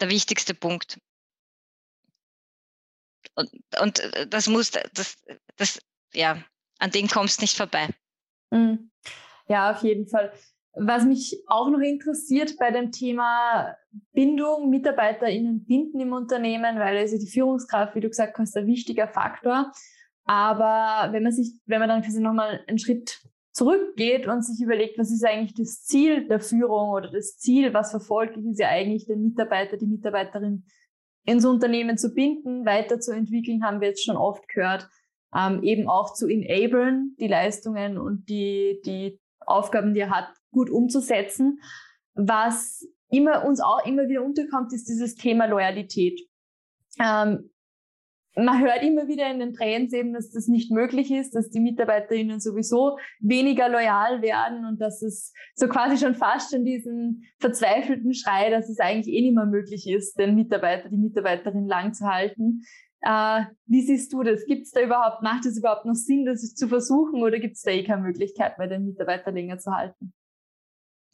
[0.00, 0.98] der wichtigste Punkt.
[3.36, 5.16] Und, und äh, das muss, das,
[5.56, 5.78] das,
[6.12, 6.42] ja,
[6.78, 7.88] an den kommst nicht vorbei.
[8.50, 8.90] Mhm.
[9.48, 10.32] Ja, auf jeden Fall.
[10.78, 13.74] Was mich auch noch interessiert bei dem Thema
[14.12, 19.08] Bindung, MitarbeiterInnen binden im Unternehmen, weil also die Führungskraft, wie du gesagt hast, ein wichtiger
[19.08, 19.72] Faktor.
[20.24, 23.22] Aber wenn man sich, wenn man dann quasi nochmal einen Schritt
[23.52, 27.90] zurückgeht und sich überlegt, was ist eigentlich das Ziel der Führung oder das Ziel, was
[27.90, 30.64] verfolgt ist ja eigentlich den Mitarbeiter, die Mitarbeiterin
[31.26, 34.88] ins Unternehmen zu binden, weiterzuentwickeln, haben wir jetzt schon oft gehört,
[35.36, 40.70] ähm, eben auch zu enablen, die Leistungen und die, die Aufgaben, die er hat, gut
[40.70, 41.60] umzusetzen.
[42.14, 46.20] Was immer uns auch immer wieder unterkommt, ist dieses Thema Loyalität.
[47.00, 47.50] Ähm,
[48.44, 51.60] man hört immer wieder in den Trends eben, dass das nicht möglich ist, dass die
[51.60, 58.12] MitarbeiterInnen sowieso weniger loyal werden und dass es so quasi schon fast schon diesen verzweifelten
[58.12, 62.06] Schrei, dass es eigentlich eh nicht mehr möglich ist, den Mitarbeiter, die Mitarbeiterin lang zu
[62.06, 62.62] halten.
[63.00, 64.44] Äh, wie siehst du das?
[64.44, 67.62] Gibt es da überhaupt, macht es überhaupt noch Sinn, das zu versuchen oder gibt es
[67.62, 70.12] da eh keine Möglichkeit, bei den Mitarbeiter länger zu halten?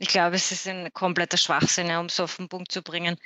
[0.02, 3.16] Ich glaube, es ist ein kompletter Schwachsinn, um es auf den Punkt zu bringen.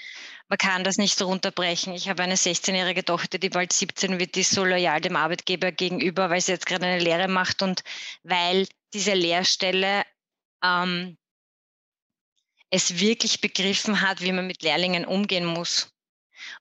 [0.51, 1.95] Man kann das nicht runterbrechen.
[1.95, 5.73] Ich habe eine 16-jährige Tochter, die bald 17 wird, die ist so loyal dem Arbeitgeber
[5.73, 7.83] gegenüber, weil sie jetzt gerade eine Lehre macht und
[8.25, 10.05] weil diese Lehrstelle
[10.63, 11.17] ähm,
[12.69, 15.95] es wirklich begriffen hat, wie man mit Lehrlingen umgehen muss.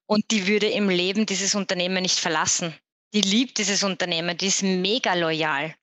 [0.05, 2.74] Und die würde im Leben dieses Unternehmen nicht verlassen.
[3.13, 5.76] Die liebt dieses Unternehmen, die ist mega loyal.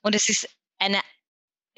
[0.00, 0.48] Und es ist
[0.78, 1.02] eine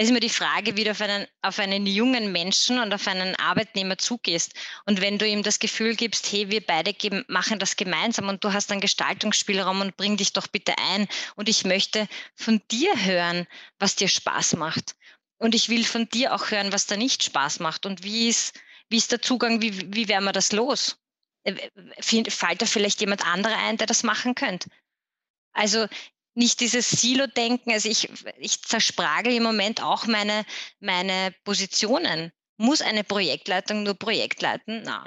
[0.00, 3.34] ist immer die Frage, wie du auf einen, auf einen jungen Menschen und auf einen
[3.34, 4.54] Arbeitnehmer zugehst.
[4.86, 6.94] Und wenn du ihm das Gefühl gibst, hey, wir beide
[7.26, 11.08] machen das gemeinsam und du hast einen Gestaltungsspielraum und bring dich doch bitte ein.
[11.34, 13.48] Und ich möchte von dir hören,
[13.80, 14.94] was dir Spaß macht.
[15.36, 17.84] Und ich will von dir auch hören, was da nicht Spaß macht.
[17.84, 20.96] Und wie ist, wie ist der Zugang, wie, wie werden wir das los?
[21.42, 24.70] Äh, fällt da vielleicht jemand anderer ein, der das machen könnte?
[25.52, 25.88] Also
[26.38, 27.72] nicht dieses Silo-Denken.
[27.72, 28.08] Also ich,
[28.38, 30.46] ich zerspragel im Moment auch meine,
[30.80, 32.32] meine Positionen.
[32.56, 34.82] Muss eine Projektleitung nur Projekt leiten?
[34.84, 35.06] Na.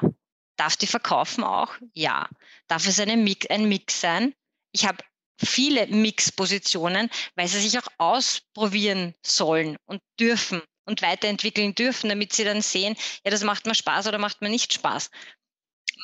[0.57, 1.73] Darf die verkaufen auch?
[1.93, 2.29] Ja.
[2.67, 4.33] Darf es eine Mix, ein Mix sein?
[4.73, 5.03] Ich habe
[5.43, 12.43] viele Mix-Positionen, weil sie sich auch ausprobieren sollen und dürfen und weiterentwickeln dürfen, damit sie
[12.43, 15.09] dann sehen, ja, das macht mir Spaß oder macht mir nicht Spaß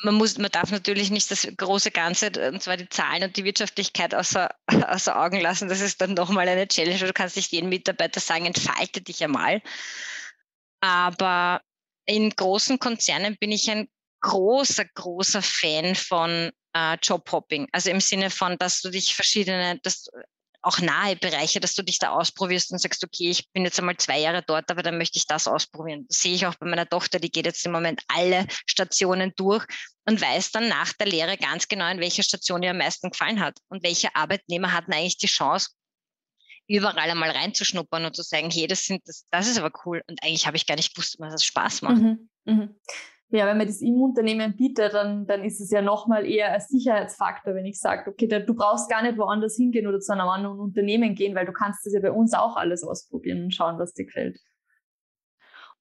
[0.02, 3.44] man muss, man darf natürlich nicht das große Ganze, und zwar die Zahlen und die
[3.44, 4.50] Wirtschaftlichkeit außer,
[4.88, 5.68] außer Augen lassen.
[5.68, 6.98] Das ist dann nochmal eine Challenge.
[6.98, 9.62] Du kannst nicht jedem Mitarbeiter sagen, entfalte dich einmal.
[10.80, 11.60] Aber
[12.06, 13.88] in großen Konzernen bin ich ein
[14.20, 17.68] großer, großer Fan von äh, Jobhopping.
[17.72, 20.08] Also im Sinne von, dass du dich verschiedene, dass
[20.62, 23.96] auch nahe Bereiche, dass du dich da ausprobierst und sagst, okay, ich bin jetzt einmal
[23.96, 26.06] zwei Jahre dort, aber dann möchte ich das ausprobieren.
[26.08, 29.64] Das sehe ich auch bei meiner Tochter, die geht jetzt im Moment alle Stationen durch
[30.06, 33.40] und weiß dann nach der Lehre ganz genau, in welcher Station ihr am meisten gefallen
[33.40, 35.70] hat und welche Arbeitnehmer hatten eigentlich die Chance,
[36.66, 40.22] überall einmal reinzuschnuppern und zu sagen, hey, das, sind, das, das ist aber cool und
[40.22, 42.02] eigentlich habe ich gar nicht gewusst, was das Spaß macht.
[42.02, 42.68] Mhm, mh
[43.30, 46.60] ja, wenn man das im Unternehmen bietet, dann, dann ist es ja nochmal eher ein
[46.60, 50.58] Sicherheitsfaktor, wenn ich sage, okay, du brauchst gar nicht woanders hingehen oder zu einem anderen
[50.58, 53.92] Unternehmen gehen, weil du kannst das ja bei uns auch alles ausprobieren und schauen, was
[53.92, 54.38] dir gefällt.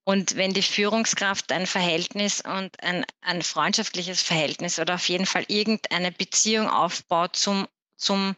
[0.04, 5.43] Und wenn die Führungskraft ein Verhältnis und ein, ein freundschaftliches Verhältnis oder auf jeden Fall
[5.48, 7.68] irgendeine Beziehung aufbaut zum,
[7.98, 8.36] zum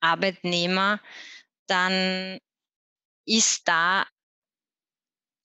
[0.00, 1.00] Arbeitnehmer,
[1.66, 2.38] dann
[3.24, 4.04] ist da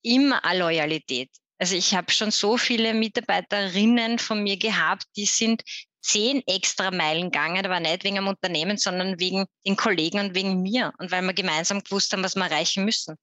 [0.04, 1.30] immer eine Loyalität.
[1.60, 5.64] Also ich habe schon so viele Mitarbeiterinnen von mir gehabt, die sind
[6.02, 10.62] zehn extra Meilen gegangen, aber nicht wegen dem Unternehmen, sondern wegen den Kollegen und wegen
[10.62, 13.18] mir und weil wir gemeinsam gewusst haben, was wir erreichen müssen.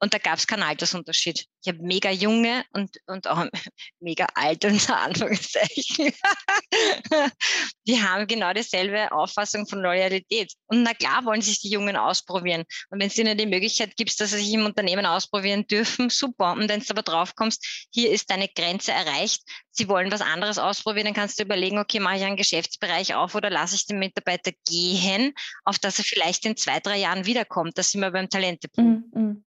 [0.00, 1.46] Und da gab es keinen Altersunterschied.
[1.62, 3.44] Ich habe mega junge und, und auch
[4.00, 6.12] mega alte unter Anführungszeichen.
[7.86, 10.52] die haben genau dieselbe Auffassung von Loyalität.
[10.66, 12.64] Und na klar wollen sich die Jungen ausprobieren.
[12.90, 16.52] Und wenn es ihnen die Möglichkeit gibt, dass sie sich im Unternehmen ausprobieren dürfen, super.
[16.52, 20.58] Und wenn du aber drauf kommst, hier ist deine Grenze erreicht, sie wollen was anderes
[20.58, 23.98] ausprobieren, dann kannst du überlegen, okay, mache ich einen Geschäftsbereich auf oder lasse ich den
[23.98, 25.34] Mitarbeiter gehen,
[25.64, 27.78] auf dass er vielleicht in zwei, drei Jahren wiederkommt.
[27.78, 28.84] Das sind wir beim Talentepool.
[28.84, 29.44] Mm, mm.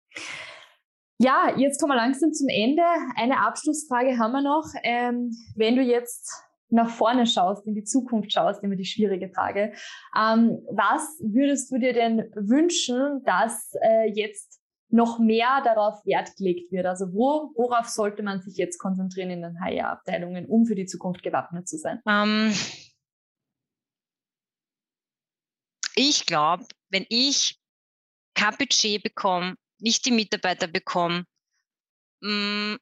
[1.21, 2.83] Ja, jetzt kommen wir langsam zum Ende.
[3.17, 4.67] Eine Abschlussfrage haben wir noch.
[4.85, 6.33] Ähm, wenn du jetzt
[6.71, 9.73] nach vorne schaust, in die Zukunft schaust, immer die schwierige Frage.
[10.17, 14.61] Ähm, was würdest du dir denn wünschen, dass äh, jetzt
[14.91, 16.87] noch mehr darauf Wert gelegt wird?
[16.87, 21.23] Also wo, worauf sollte man sich jetzt konzentrieren in den HR-Abteilungen, um für die Zukunft
[21.23, 22.01] gewappnet zu sein?
[22.05, 22.55] Um, ähm,
[25.95, 27.59] ich glaube, wenn ich
[28.35, 31.25] kein Budget bekomme nicht die Mitarbeiter bekomme.
[32.21, 32.77] Mm,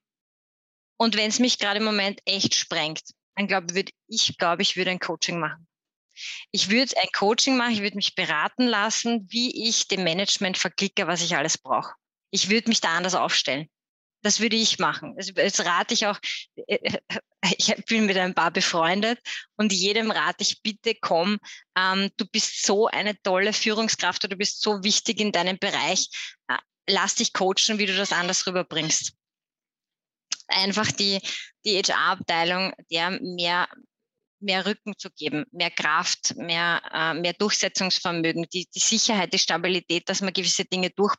[0.98, 3.02] und wenn es mich gerade im Moment echt sprengt,
[3.34, 5.66] dann glaube ich, glaube ich, würde ein Coaching machen.
[6.50, 11.06] Ich würde ein Coaching machen, ich würde mich beraten lassen, wie ich dem Management verklicke,
[11.06, 11.92] was ich alles brauche.
[12.30, 13.68] Ich würde mich da anders aufstellen.
[14.22, 15.14] Das würde ich machen.
[15.18, 16.18] Jetzt rate ich auch,
[16.56, 19.20] ich bin mit ein paar befreundet
[19.56, 21.38] und jedem rate ich, bitte komm,
[21.76, 26.08] ähm, du bist so eine tolle Führungskraft oder du bist so wichtig in deinem Bereich.
[26.88, 29.14] Lass dich coachen, wie du das anders rüberbringst.
[30.48, 31.20] Einfach die,
[31.64, 33.68] die HR-Abteilung, der mehr,
[34.38, 40.08] mehr Rücken zu geben, mehr Kraft, mehr, äh, mehr Durchsetzungsvermögen, die, die Sicherheit, die Stabilität,
[40.08, 41.14] dass man gewisse Dinge durch,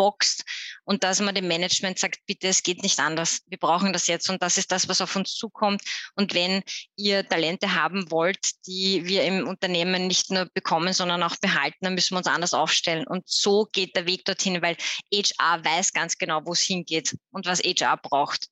[0.00, 0.44] boxt
[0.84, 3.42] und dass man dem Management sagt, bitte, es geht nicht anders.
[3.48, 5.82] Wir brauchen das jetzt und das ist das, was auf uns zukommt.
[6.14, 6.62] Und wenn
[6.96, 11.94] ihr Talente haben wollt, die wir im Unternehmen nicht nur bekommen, sondern auch behalten, dann
[11.94, 13.06] müssen wir uns anders aufstellen.
[13.06, 14.78] Und so geht der Weg dorthin, weil
[15.12, 18.46] HR weiß ganz genau, wo es hingeht und was HR braucht.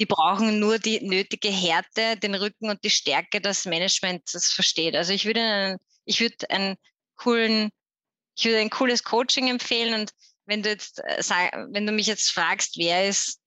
[0.00, 4.96] die brauchen nur die nötige Härte, den Rücken und die Stärke, das Management das versteht.
[4.96, 6.76] Also ich würde einen, ich würde einen
[7.16, 7.70] coolen,
[8.36, 10.10] ich würde ein cooles Coaching empfehlen und
[10.46, 11.22] wenn du jetzt äh,
[11.70, 13.40] wenn du mich jetzt fragst, wer ist,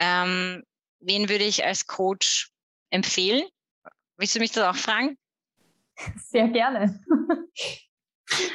[0.00, 0.64] ähm,
[1.00, 2.50] wen würde ich als Coach
[2.90, 3.46] empfehlen?
[4.16, 5.16] Willst du mich das auch fragen?
[6.16, 7.00] Sehr gerne.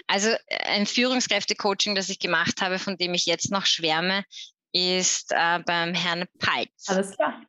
[0.07, 4.23] Also äh, ein Führungskräfte-Coaching, das ich gemacht habe, von dem ich jetzt noch schwärme,
[4.71, 6.87] ist äh, beim Herrn Peitz.
[6.87, 7.41] Alles klar.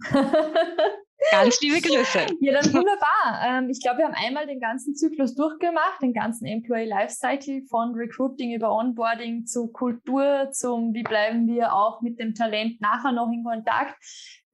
[1.30, 2.26] Ganz liebe Grüße.
[2.40, 3.42] Ja, dann wunderbar.
[3.44, 7.94] Ähm, ich glaube, wir haben einmal den ganzen Zyklus durchgemacht, den ganzen Employee Lifecycle von
[7.94, 13.30] Recruiting über Onboarding zu Kultur, zum wie bleiben wir auch mit dem Talent nachher noch
[13.30, 13.94] in Kontakt.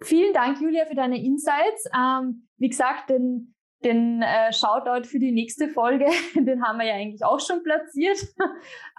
[0.03, 1.89] Vielen Dank, Julia, für deine Insights.
[1.97, 3.55] Ähm, wie gesagt, den
[3.85, 8.19] den äh, Shoutout für die nächste Folge, den haben wir ja eigentlich auch schon platziert.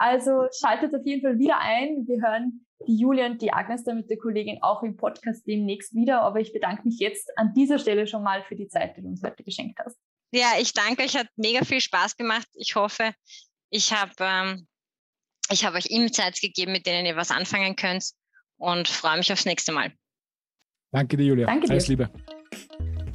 [0.01, 2.07] Also schaltet auf jeden Fall wieder ein.
[2.07, 5.93] Wir hören die Julia und die Agnes da mit der Kollegin auch im Podcast demnächst
[5.93, 6.21] wieder.
[6.21, 9.07] Aber ich bedanke mich jetzt an dieser Stelle schon mal für die Zeit, die du
[9.07, 9.97] uns heute geschenkt hast.
[10.31, 12.47] Ja, ich danke euch, hat mega viel Spaß gemacht.
[12.53, 13.13] Ich hoffe,
[13.69, 14.67] ich habe ähm,
[15.51, 18.11] ich hab euch Insights gegeben, mit denen ihr was anfangen könnt
[18.57, 19.91] und freue mich aufs nächste Mal.
[20.91, 21.47] Danke dir, Julia.
[21.47, 21.73] Danke dir.
[21.73, 22.09] Alles Liebe.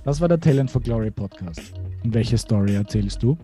[0.05, 1.73] Das war der Talent for Glory Podcast.
[2.03, 3.39] Und welche Story erzählst du?